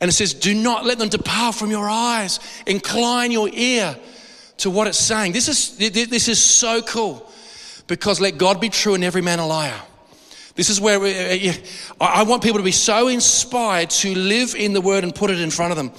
[0.00, 2.40] And it says, do not let them depart from your eyes.
[2.66, 3.96] Incline your ear
[4.58, 5.32] to what it's saying.
[5.32, 7.30] This is, this is so cool
[7.86, 9.80] because let God be true and every man a liar.
[10.54, 11.54] This is where we, uh,
[12.00, 15.40] I want people to be so inspired to live in the word and put it
[15.40, 15.90] in front of them.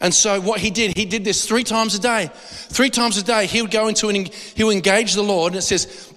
[0.00, 2.30] And so what he did, he did this three times a day.
[2.34, 5.52] Three times a day, he would go into and he would engage the Lord.
[5.52, 6.12] And it says,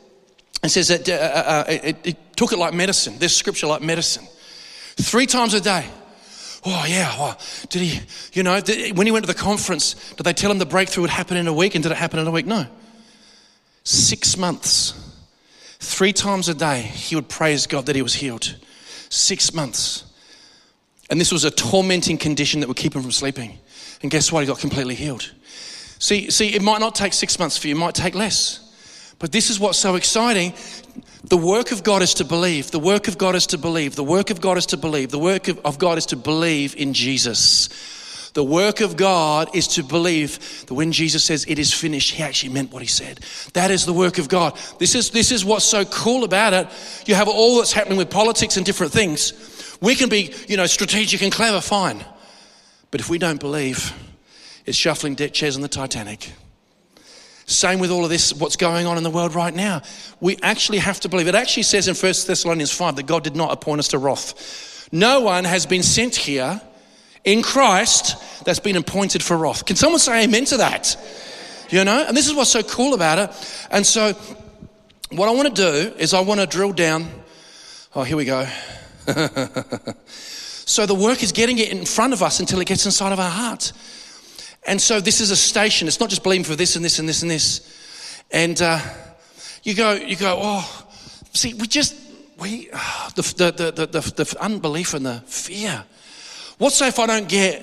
[0.62, 3.18] it says that uh, uh, uh, it, it, took it like medicine.
[3.18, 4.28] This scripture like medicine.
[4.98, 5.86] Three times a day.
[6.66, 7.18] Oh yeah.
[7.18, 8.02] Well, did he?
[8.34, 11.04] You know, did, when he went to the conference, did they tell him the breakthrough
[11.04, 11.76] would happen in a week?
[11.76, 12.46] And did it happen in a week?
[12.46, 12.66] No.
[13.84, 15.05] Six months
[15.86, 18.56] Three times a day, he would praise God that he was healed.
[19.10, 20.04] Six months.
[21.10, 23.60] And this was a tormenting condition that would keep him from sleeping.
[24.02, 24.42] And guess what?
[24.42, 25.32] He got completely healed.
[26.00, 28.62] See, see, it might not take six months for you, it might take less.
[29.20, 30.54] But this is what's so exciting.
[31.26, 32.72] The work of God is to believe.
[32.72, 33.96] The work of God is to believe.
[33.96, 35.12] The work of God is to believe.
[35.12, 37.70] The work of God is to believe in Jesus.
[38.36, 42.22] The work of God is to believe that when Jesus says it is finished, he
[42.22, 43.22] actually meant what he said.
[43.54, 44.60] That is the work of God.
[44.78, 46.68] This is, this is what's so cool about it.
[47.06, 49.78] You have all that's happening with politics and different things.
[49.82, 52.04] We can be, you know, strategic and clever, fine.
[52.92, 53.94] But if we don't believe,
[54.66, 56.34] it's shuffling deck chairs on the Titanic.
[57.46, 59.82] Same with all of this, what's going on in the world right now.
[60.20, 61.30] We actually have to believe.
[61.30, 64.90] It actually says in 1 Thessalonians 5 that God did not appoint us to wrath.
[64.92, 66.60] No one has been sent here
[67.26, 69.66] in Christ that's been appointed for wrath.
[69.66, 70.96] Can someone say amen to that?
[71.70, 73.68] You know, and this is what's so cool about it.
[73.72, 74.14] And so,
[75.10, 77.08] what I want to do is I want to drill down.
[77.96, 78.48] Oh, here we go.
[80.06, 83.20] so, the work is getting it in front of us until it gets inside of
[83.20, 83.74] our heart.
[84.68, 85.88] And so, this is a station.
[85.88, 88.24] It's not just believing for this and this and this and this.
[88.32, 88.80] And uh,
[89.64, 90.88] you go, you go, oh,
[91.34, 91.96] see, we just,
[92.38, 92.70] we,
[93.16, 95.84] the, the, the, the, the unbelief and the fear.
[96.58, 97.62] What's if I don't get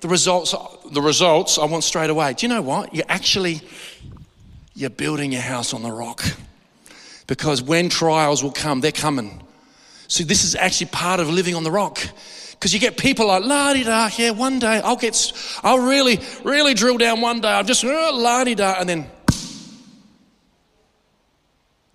[0.00, 0.54] the results,
[0.90, 2.34] the results I want straight away?
[2.34, 2.94] Do you know what?
[2.94, 3.60] You're actually,
[4.74, 6.24] you're building your house on the rock.
[7.28, 9.42] Because when trials will come, they're coming.
[10.08, 12.00] See, this is actually part of living on the rock.
[12.50, 15.32] Because you get people like, la di da, yeah, one day I'll get,
[15.62, 17.48] I'll really, really drill down one day.
[17.48, 19.10] I'm just, uh, la di da, and then,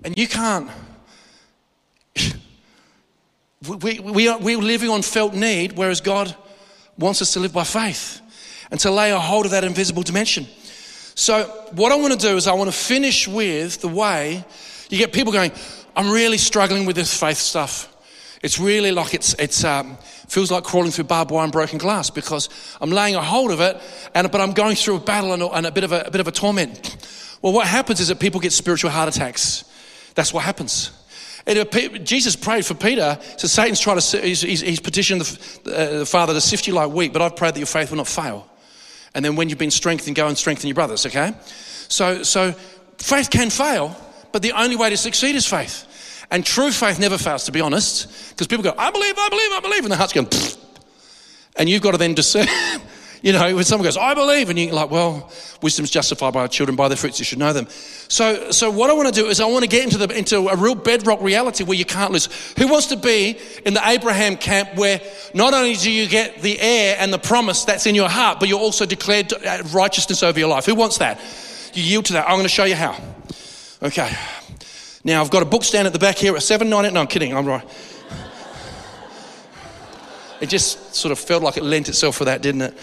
[0.03, 0.69] and you can't.
[3.67, 6.35] We, we, are, we're living on felt need, whereas God
[6.97, 8.21] wants us to live by faith
[8.71, 10.47] and to lay a hold of that invisible dimension.
[11.15, 14.45] So, what I want to do is, I want to finish with the way
[14.89, 15.51] you get people going,
[15.95, 17.93] I'm really struggling with this faith stuff.
[18.43, 19.97] It's really like it's, it's um,
[20.27, 22.49] feels like crawling through barbed wire and broken glass because
[22.79, 23.81] I'm laying a hold of it,
[24.13, 26.21] and, but I'm going through a battle and, and a, bit of a, a bit
[26.21, 27.07] of a torment.
[27.41, 29.63] Well, what happens is that people get spiritual heart attacks.
[30.15, 30.91] That's what happens.
[31.47, 33.17] And Jesus prayed for Peter.
[33.37, 36.91] So Satan's trying to, he's, he's, petitioned the, uh, the, Father to sift you like
[36.91, 38.45] wheat, but I've prayed that your faith will not fail.
[39.15, 41.33] And then when you've been strengthened, go and strengthen your brothers, okay?
[41.87, 42.51] So, so
[42.97, 43.95] faith can fail,
[44.33, 45.85] but the only way to succeed is faith.
[46.29, 49.51] And true faith never fails, to be honest, because people go, I believe, I believe,
[49.53, 50.57] I believe, and the heart's going, Pfft.
[51.55, 52.47] and you've got to then discern.
[53.21, 56.47] you know, when someone goes, I believe, and you're like, well, wisdom's justified by our
[56.47, 57.67] children, by their fruits you should know them.
[58.07, 60.47] So, so what I want to do is I want to get into, the, into
[60.47, 62.27] a real bedrock reality where you can't lose.
[62.57, 65.01] Who wants to be in the Abraham camp where
[65.33, 68.49] not only do you get the heir and the promise that's in your heart, but
[68.49, 70.65] you're also declared uh, righteousness over your life?
[70.65, 71.19] Who wants that?
[71.73, 72.25] You yield to that.
[72.25, 72.99] I'm going to show you how.
[73.81, 74.15] Okay.
[75.03, 76.93] Now, I've got a book stand at the back here at 798.
[76.93, 77.35] No, I'm kidding.
[77.35, 77.65] I'm right.
[80.39, 82.77] It just sort of felt like it lent itself for that, didn't it?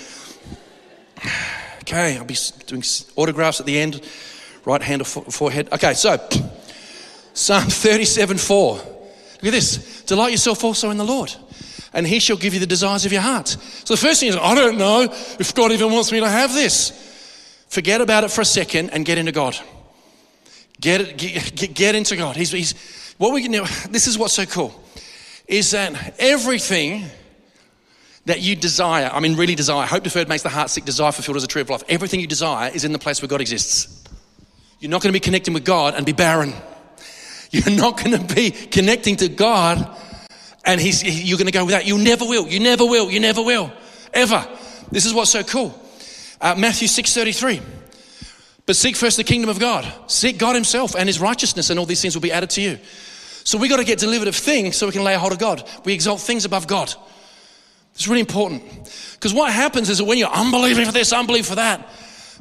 [1.81, 2.83] Okay, I'll be doing
[3.17, 4.01] autographs at the end,
[4.65, 5.73] right hand or forehead.
[5.73, 6.17] Okay, so
[7.35, 8.75] Psalm 37 4.
[8.75, 10.03] Look at this.
[10.05, 11.35] Delight yourself also in the Lord,
[11.93, 13.49] and he shall give you the desires of your heart.
[13.49, 16.55] So the first thing is, I don't know if God even wants me to have
[16.55, 17.01] this.
[17.69, 19.59] Forget about it for a second and get into God.
[20.81, 22.37] Get, it, get, get into God.
[22.37, 24.81] He's, he's, what we can do, this is what's so cool,
[25.47, 27.05] is that everything
[28.27, 31.37] that you desire, I mean, really desire, hope deferred makes the heart sick, desire fulfilled
[31.37, 31.85] as a tree of life.
[31.89, 34.03] Everything you desire is in the place where God exists.
[34.81, 36.53] You're not going to be connecting with God and be barren.
[37.51, 39.95] You're not going to be connecting to God
[40.65, 41.87] and he's, you're going to go with that.
[41.87, 42.47] You never will.
[42.49, 43.11] You never will.
[43.11, 43.73] You never will.
[44.13, 44.47] Ever.
[44.91, 45.79] This is what's so cool.
[46.41, 47.63] Uh, Matthew 6.33.
[48.67, 49.87] But seek first the kingdom of God.
[50.11, 52.79] Seek God Himself and His righteousness, and all these things will be added to you.
[53.45, 55.39] So we got to get delivered of things so we can lay a hold of
[55.39, 55.69] God.
[55.85, 56.95] We exalt things above God.
[57.95, 58.63] It's really important.
[59.15, 61.89] Because what happens is that when you're unbelieving for this, unbelieving for that,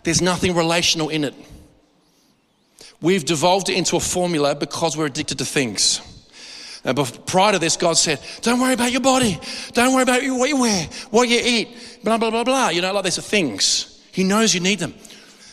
[0.04, 1.36] there's nothing relational in it.
[3.02, 6.02] We've devolved it into a formula because we're addicted to things.
[6.86, 9.40] And prior to this, God said, Don't worry about your body.
[9.74, 12.70] Don't worry about what you wear, what you eat, blah, blah, blah, blah.
[12.70, 14.02] You know, like these are things.
[14.12, 14.94] He knows you need them.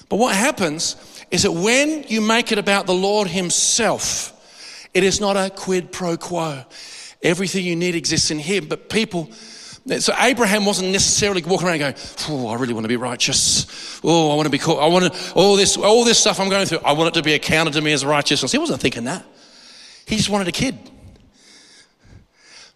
[0.09, 0.97] But what happens
[1.31, 4.37] is that when you make it about the Lord Himself,
[4.93, 6.65] it is not a quid pro quo.
[7.23, 9.31] Everything you need exists in Him, but people.
[9.99, 11.95] So Abraham wasn't necessarily walking around going,
[12.29, 14.01] "Oh, I really want to be righteous.
[14.05, 14.79] Oh, I want to be cool.
[14.79, 16.81] I want to all this, all this stuff I'm going through.
[16.85, 19.25] I want it to be accounted to me as righteousness." He wasn't thinking that.
[20.07, 20.79] He just wanted a kid.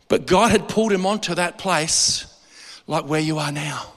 [0.08, 2.26] But God had pulled him onto that place,
[2.86, 3.92] like where you are now.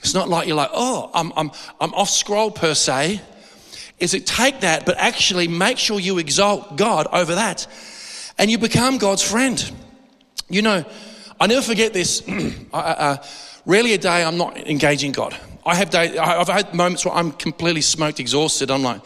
[0.00, 1.50] It's not like you're like, oh, I'm, I'm,
[1.80, 3.20] I'm off scroll per se.
[3.98, 7.66] Is it take that, but actually make sure you exalt God over that.
[8.38, 9.72] And you become God's friend.
[10.48, 10.84] You know,
[11.40, 12.22] I never forget this.
[12.72, 13.16] I, uh,
[13.64, 15.36] rarely a day I'm not engaging God.
[15.64, 18.70] I have days, I've had moments where I'm completely smoked, exhausted.
[18.70, 19.02] I'm like,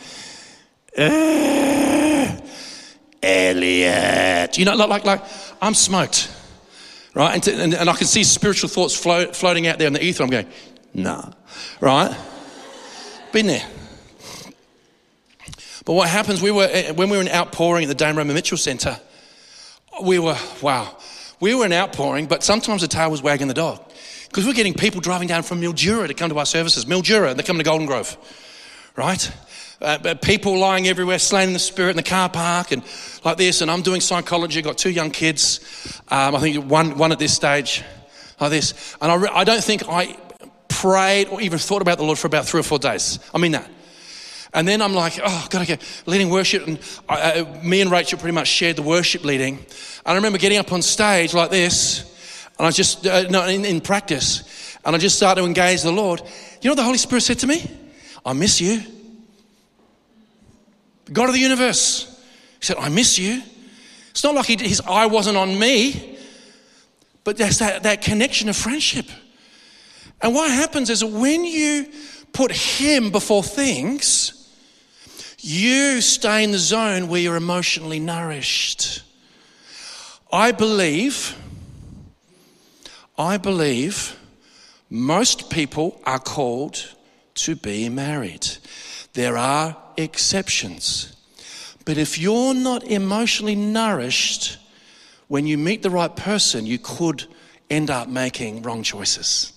[3.23, 4.59] Elliot.
[4.59, 5.23] You know, like, like,
[5.63, 6.31] I'm smoked.
[7.15, 7.35] Right?
[7.35, 10.05] And, to, and, and, I can see spiritual thoughts float, floating out there in the
[10.05, 10.23] ether.
[10.23, 10.47] I'm going,
[10.95, 11.31] Nah.
[11.81, 12.17] Right?
[13.33, 13.67] Been there.
[15.85, 18.35] But what happens, we were, eh, when we were in outpouring at the Dame Roma
[18.35, 19.01] Mitchell Centre,
[20.03, 20.97] we were, wow,
[21.41, 23.83] we were in outpouring, but sometimes the tail was wagging the dog.
[24.29, 26.85] Because we're getting people driving down from Mildura to come to our services.
[26.85, 28.17] Mildura, and they come to Golden Grove,
[28.97, 29.33] right?
[29.81, 32.83] Uh, people lying everywhere, slain in the spirit in the car park and
[33.25, 33.63] like this.
[33.63, 35.61] And I'm doing psychology, got two young kids.
[36.09, 37.83] Um, I think one, one at this stage,
[38.39, 38.97] like this.
[39.01, 40.17] And I, re- I don't think I
[40.69, 43.19] prayed or even thought about the Lord for about three or four days.
[43.35, 43.71] I mean that.
[44.53, 46.67] And then I'm like, oh, God, okay, leading worship.
[46.67, 46.79] And
[47.09, 49.59] I, uh, me and Rachel pretty much shared the worship leading.
[49.59, 49.67] And
[50.07, 53.81] I remember getting up on stage like this, and I just, uh, no, in, in
[53.81, 56.21] practice, and I just started to engage the Lord.
[56.21, 57.71] You know what the Holy Spirit said to me?
[58.27, 58.83] I miss you.
[61.13, 62.07] God of the universe.
[62.59, 63.43] He said, I miss you.
[64.11, 66.19] It's not like he, his eye wasn't on me,
[67.25, 69.07] but there's that, that connection of friendship.
[70.21, 71.87] And what happens is when you
[72.33, 74.40] put him before things,
[75.43, 79.03] you stay in the zone where you're emotionally nourished.
[80.33, 81.37] I believe,
[83.19, 84.19] I believe
[84.89, 86.95] most people are called
[87.35, 88.47] to be married.
[89.15, 91.17] There are exceptions.
[91.85, 94.59] But if you're not emotionally nourished,
[95.29, 97.25] when you meet the right person, you could
[97.69, 99.53] end up making wrong choices.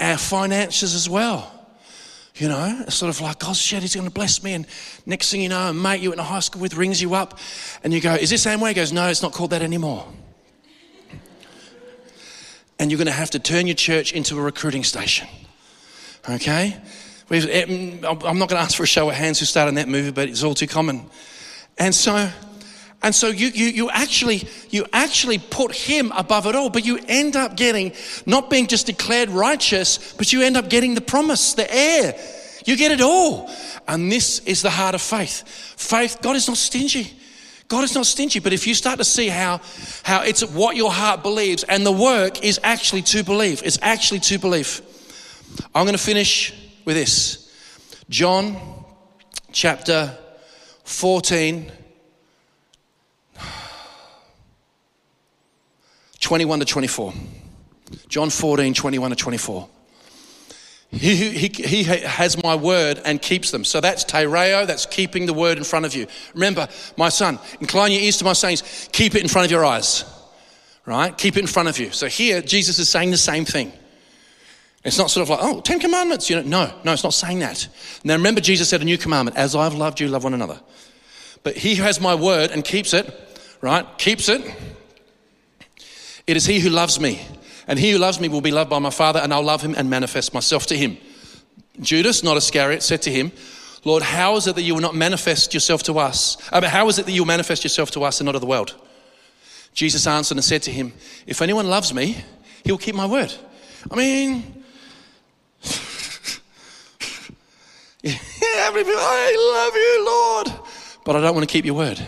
[0.00, 1.53] Our finances as well.
[2.36, 4.54] You know, it's sort of like, God shit, he's going to bless me.
[4.54, 4.66] And
[5.06, 7.38] next thing you know, a mate you went to high school with rings you up
[7.84, 8.68] and you go, Is this Amway?
[8.68, 10.06] He goes, No, it's not called that anymore.
[12.80, 15.28] And you're going to have to turn your church into a recruiting station.
[16.28, 16.76] Okay?
[17.30, 17.62] Eh,
[18.02, 20.28] I'm not going to ask for a show of hands who started that movie, but
[20.28, 21.08] it's all too common.
[21.78, 22.30] And so,
[23.04, 26.98] and so you, you, you actually you actually put him above it all, but you
[27.06, 27.92] end up getting
[28.24, 32.18] not being just declared righteous, but you end up getting the promise, the heir.
[32.64, 33.50] You get it all.
[33.86, 35.46] And this is the heart of faith.
[35.76, 37.12] Faith, God is not stingy.
[37.68, 39.60] God is not stingy, but if you start to see how,
[40.02, 44.20] how it's what your heart believes, and the work is actually to believe, it's actually
[44.20, 44.80] to believe.
[45.74, 46.54] I'm going to finish
[46.86, 47.52] with this
[48.08, 48.56] John
[49.52, 50.16] chapter
[50.84, 51.70] 14
[56.24, 57.12] 21 to 24.
[58.08, 59.68] John 14, 21 to 24.
[60.90, 63.62] He, he, he has my word and keeps them.
[63.62, 66.06] So that's tereo, that's keeping the word in front of you.
[66.32, 66.66] Remember,
[66.96, 70.04] my son, incline your ears to my sayings, keep it in front of your eyes,
[70.86, 71.16] right?
[71.16, 71.90] Keep it in front of you.
[71.90, 73.70] So here, Jesus is saying the same thing.
[74.82, 76.42] It's not sort of like, oh, Ten Commandments, you know.
[76.42, 77.68] No, no, it's not saying that.
[78.02, 80.60] Now remember, Jesus said a new commandment as I've loved you, love one another.
[81.42, 83.12] But he who has my word and keeps it,
[83.60, 83.86] right?
[83.98, 84.73] Keeps it
[86.26, 87.20] it is he who loves me.
[87.66, 89.74] And he who loves me will be loved by my Father, and I'll love him
[89.76, 90.98] and manifest myself to him.
[91.80, 93.32] Judas, not Iscariot, said to him,
[93.84, 96.36] Lord, how is it that you will not manifest yourself to us?
[96.52, 98.46] Uh, how is it that you will manifest yourself to us and not to the
[98.46, 98.74] world?
[99.74, 100.92] Jesus answered and said to him,
[101.26, 102.16] If anyone loves me,
[102.64, 103.34] he will keep my word.
[103.90, 104.64] I mean,
[108.06, 110.48] I love you, Lord,
[111.04, 112.00] but I don't want to keep your word.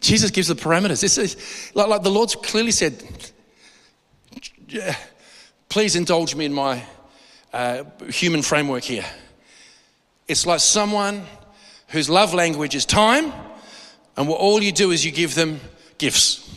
[0.00, 1.00] Jesus gives the parameters.
[1.00, 3.02] This is like, like the Lord's clearly said,
[5.68, 6.82] please indulge me in my
[7.52, 9.04] uh, human framework here.
[10.28, 11.24] It's like someone
[11.88, 13.32] whose love language is time,
[14.16, 15.60] and what all you do is you give them
[15.98, 16.48] gifts.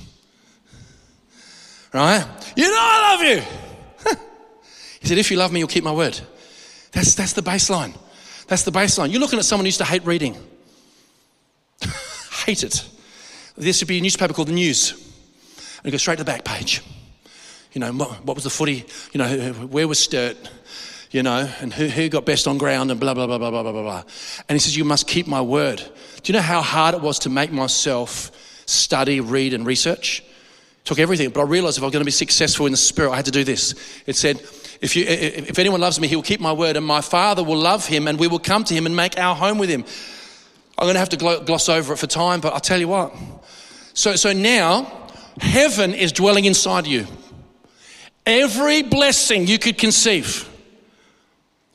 [1.93, 2.25] Right?
[2.55, 4.17] You know I love you.
[4.99, 6.19] he said, if you love me, you'll keep my word.
[6.91, 7.95] That's, that's the baseline.
[8.47, 9.11] That's the baseline.
[9.11, 10.35] You're looking at someone who used to hate reading.
[12.45, 12.85] hate it.
[13.57, 15.01] This would be a newspaper called The News.
[15.83, 16.81] And go straight to the back page.
[17.75, 18.85] You know, what was the footy?
[19.11, 20.37] You know, where was Sturt?
[21.11, 23.63] You know, and who, who got best on ground and blah, blah, blah, blah, blah,
[23.63, 24.03] blah, blah.
[24.47, 25.77] And he says, You must keep my word.
[26.23, 28.31] Do you know how hard it was to make myself
[28.65, 30.23] study, read, and research?
[30.85, 33.11] Took everything, but I realized if I was going to be successful in the spirit,
[33.11, 33.75] I had to do this.
[34.05, 34.37] It said,
[34.81, 37.57] if, you, if anyone loves me, he will keep my word, and my Father will
[37.57, 39.83] love him, and we will come to him and make our home with him.
[40.77, 43.13] I'm going to have to gloss over it for time, but I'll tell you what.
[43.93, 45.09] So, so now,
[45.41, 47.07] heaven is dwelling inside you.
[48.25, 50.49] Every blessing you could conceive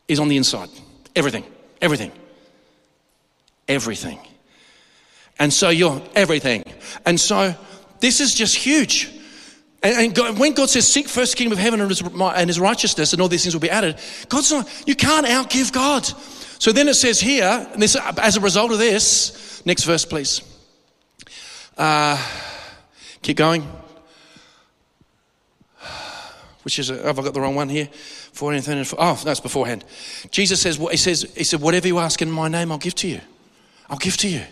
[0.08, 0.68] is on the inside.
[1.14, 1.44] Everything,
[1.80, 2.12] everything,
[3.68, 4.18] everything.
[5.38, 6.64] And so you're everything.
[7.06, 7.54] And so
[8.00, 9.10] this is just huge.
[9.82, 12.60] And, and God, when God says, seek first kingdom of heaven and his, and his
[12.60, 13.98] righteousness, and all these things will be added,
[14.28, 16.04] God's not, you can't outgive God.
[16.58, 20.42] So then it says here, this, as a result of this, next verse, please.
[21.78, 22.22] Uh,
[23.22, 23.66] keep going.
[26.62, 27.88] Which is, a, have I got the wrong one here?
[28.32, 29.84] 14, 13, oh, that's beforehand.
[30.30, 33.08] Jesus says, he says, he said, whatever you ask in my name, I'll give to
[33.08, 33.20] you.
[33.88, 34.42] I'll give to you.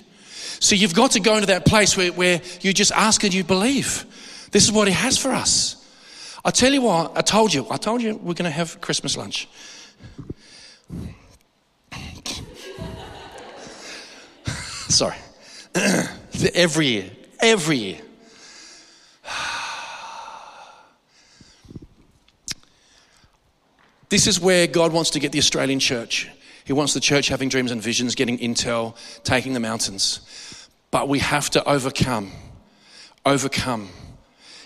[0.60, 3.44] So you've got to go into that place where, where you just ask and you
[3.44, 4.04] believe.
[4.50, 5.76] This is what he has for us.
[6.44, 9.16] I tell you what, I told you, I told you we're going to have Christmas
[9.16, 9.48] lunch.
[14.88, 15.16] Sorry.
[16.54, 17.10] Every year.
[17.40, 17.98] Every year.
[24.08, 26.28] This is where God wants to get the Australian church.
[26.64, 30.68] He wants the church having dreams and visions, getting intel, taking the mountains.
[30.90, 32.32] But we have to overcome.
[33.24, 33.88] Overcome.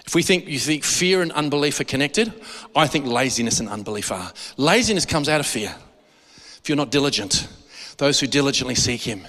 [0.06, 2.32] If we think you think fear and unbelief are connected,
[2.74, 4.32] I think laziness and unbelief are.
[4.56, 5.74] Laziness comes out of fear.
[6.58, 7.48] If you're not diligent,
[7.98, 9.26] those who diligently seek him.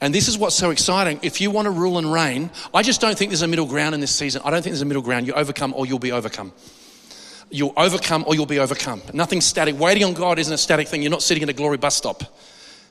[0.00, 1.20] And this is what's so exciting.
[1.22, 3.94] If you want to rule and reign, I just don't think there's a middle ground
[3.94, 4.42] in this season.
[4.44, 5.26] I don't think there's a middle ground.
[5.26, 6.52] You overcome or you'll be overcome.
[7.50, 9.02] You'll overcome or you'll be overcome.
[9.12, 9.78] Nothing static.
[9.78, 11.02] Waiting on God isn't a static thing.
[11.02, 12.22] You're not sitting in a glory bus stop.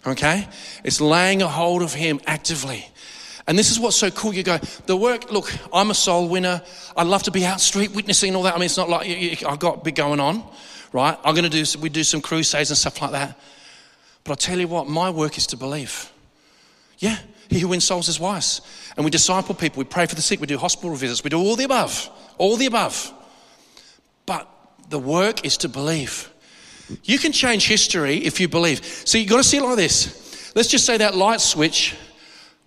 [0.08, 0.47] Okay?
[0.84, 2.88] It's laying a hold of Him actively.
[3.47, 4.34] And this is what's so cool.
[4.34, 6.62] You go, the work, look, I'm a soul winner.
[6.97, 8.56] I'd love to be out street witnessing and all that.
[8.56, 10.43] I mean, it's not like I've got big going on,
[10.93, 11.18] right?
[11.24, 13.38] I'm going to do, we do some crusades and stuff like that.
[14.24, 16.12] But I'll tell you what, my work is to believe.
[16.97, 17.18] Yeah,
[17.49, 18.62] he who wins souls is wise.
[18.95, 21.39] And we disciple people, we pray for the sick, we do hospital visits, we do
[21.39, 23.14] all the above, all the above.
[24.90, 26.32] The work is to believe.
[27.04, 28.84] You can change history if you believe.
[29.06, 30.54] So you've got to see it like this.
[30.56, 31.96] Let's just say that light switch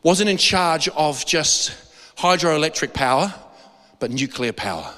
[0.02, 1.72] wasn't in charge of just
[2.16, 3.32] hydroelectric power,
[3.98, 4.92] but nuclear power.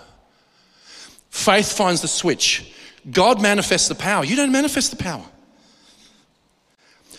[1.30, 2.72] Faith finds the switch.
[3.10, 4.24] God manifests the power.
[4.24, 5.24] You don't manifest the power.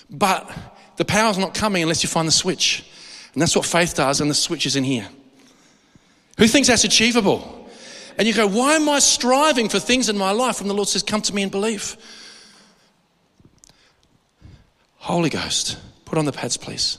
[0.10, 0.52] But
[0.98, 2.86] the power's not coming unless you find the switch.
[3.34, 5.08] And that's what faith does, and the switch is in here.
[6.38, 7.61] Who thinks that's achievable?
[8.18, 10.88] And you go, why am I striving for things in my life when the Lord
[10.88, 11.98] says, come to me and believe?
[14.98, 16.98] Holy Ghost, put on the pads, please.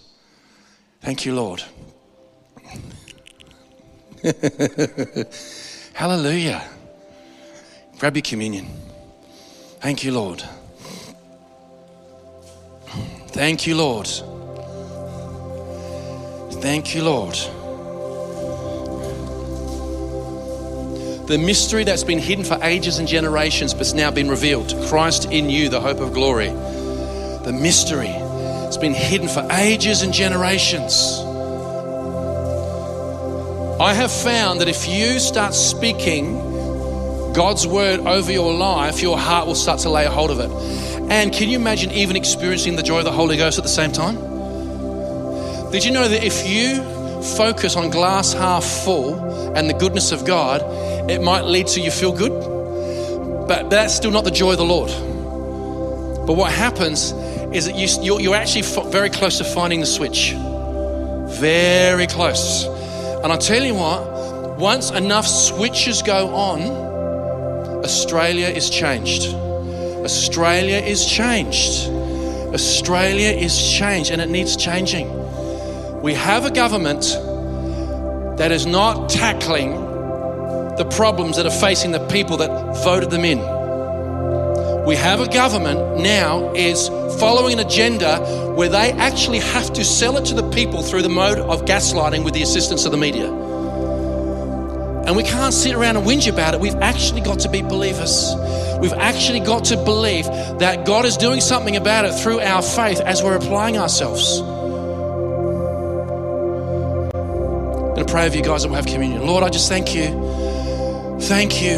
[1.00, 1.62] Thank you, Lord.
[5.94, 6.62] Hallelujah.
[7.98, 8.66] Grab your communion.
[9.80, 10.42] Thank you, Lord.
[13.28, 14.08] Thank you, Lord.
[16.60, 17.36] Thank you, Lord.
[21.32, 24.74] The mystery that's been hidden for ages and generations but has now been revealed.
[24.88, 26.48] Christ in you, the hope of glory.
[26.48, 30.92] The mystery has been hidden for ages and generations.
[33.80, 36.34] I have found that if you start speaking
[37.32, 40.50] God's word over your life, your heart will start to lay a hold of it.
[41.10, 43.92] And can you imagine even experiencing the joy of the Holy Ghost at the same
[43.92, 44.16] time?
[45.70, 46.82] Did you know that if you
[47.38, 50.60] focus on glass half full and the goodness of God,
[51.08, 52.32] it might lead to you feel good?
[53.48, 54.90] But that's still not the joy of the Lord.
[56.26, 57.12] But what happens
[57.52, 60.32] is that you, you're, you're actually very close to finding the switch.
[61.40, 62.64] Very close.
[62.64, 66.60] And I'll tell you what, once enough switches go on,
[67.82, 69.34] Australia is changed.
[70.04, 71.88] Australia is changed.
[72.54, 75.10] Australia is changed and it needs changing.
[76.00, 77.02] We have a government
[78.38, 79.91] that is not tackling
[80.76, 82.50] the problems that are facing the people that
[82.84, 83.38] voted them in.
[84.84, 86.88] We have a government now is
[87.20, 91.08] following an agenda where they actually have to sell it to the people through the
[91.08, 93.26] mode of gaslighting with the assistance of the media.
[95.06, 96.60] And we can't sit around and whinge about it.
[96.60, 98.32] We've actually got to be believers.
[98.80, 100.26] We've actually got to believe
[100.58, 104.40] that God is doing something about it through our faith as we're applying ourselves.
[104.40, 104.50] I'm
[107.94, 109.24] going to pray over you guys that will have communion.
[109.26, 110.41] Lord, I just thank you.
[111.28, 111.76] Thank you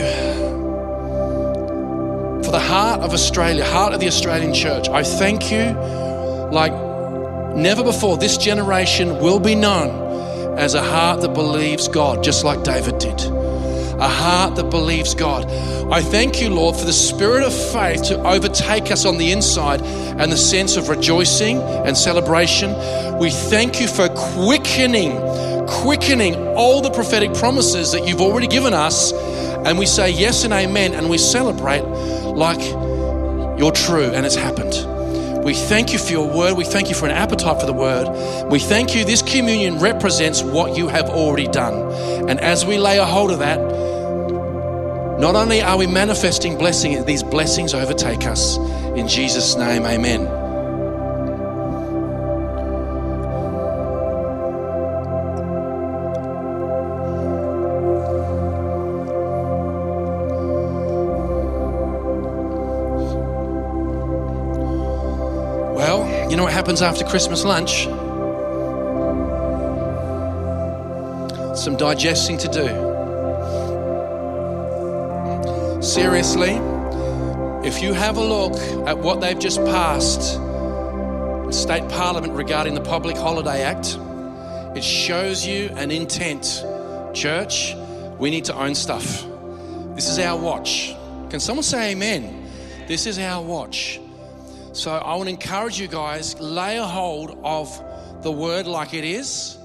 [2.43, 4.89] for the heart of Australia, heart of the Australian church.
[4.89, 5.73] I thank you
[6.51, 6.73] like
[7.55, 8.17] never before.
[8.17, 13.21] This generation will be known as a heart that believes God, just like David did
[14.05, 15.51] a heart that believes God.
[15.93, 19.81] I thank you, Lord, for the spirit of faith to overtake us on the inside
[19.83, 22.71] and the sense of rejoicing and celebration.
[23.19, 25.17] We thank you for quickening,
[25.67, 29.13] quickening all the prophetic promises that you've already given us.
[29.67, 32.61] And we say yes and amen, and we celebrate like
[33.59, 34.75] you're true and it's happened.
[35.45, 36.57] We thank you for your word.
[36.57, 38.51] We thank you for an appetite for the word.
[38.51, 39.05] We thank you.
[39.05, 41.75] This communion represents what you have already done.
[42.29, 43.61] And as we lay a hold of that,
[45.21, 48.57] not only are we manifesting blessing, these blessings overtake us.
[48.97, 50.44] In Jesus' name, amen.
[66.65, 67.85] Happens after Christmas lunch?
[71.55, 72.69] Some digesting to do.
[75.83, 76.53] Seriously,
[77.69, 78.55] if you have a look
[78.89, 83.99] at what they've just passed in state parliament regarding the Public Holiday Act,
[84.75, 86.65] it shows you an intent.
[87.13, 87.75] Church,
[88.19, 89.27] we need to own stuff.
[89.95, 90.97] This is our watch.
[91.29, 92.49] Can someone say amen?
[92.89, 94.01] This is our watch.
[94.75, 97.81] So I want to encourage you guys, lay a hold of
[98.23, 99.57] the word like it is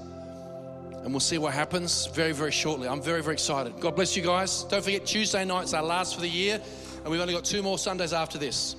[1.02, 2.86] and we'll see what happens very, very shortly.
[2.86, 3.78] I'm very, very excited.
[3.80, 4.64] God bless you guys.
[4.64, 6.60] Don't forget, Tuesday night's our last for the year,
[6.98, 8.76] and we've only got two more Sundays after this.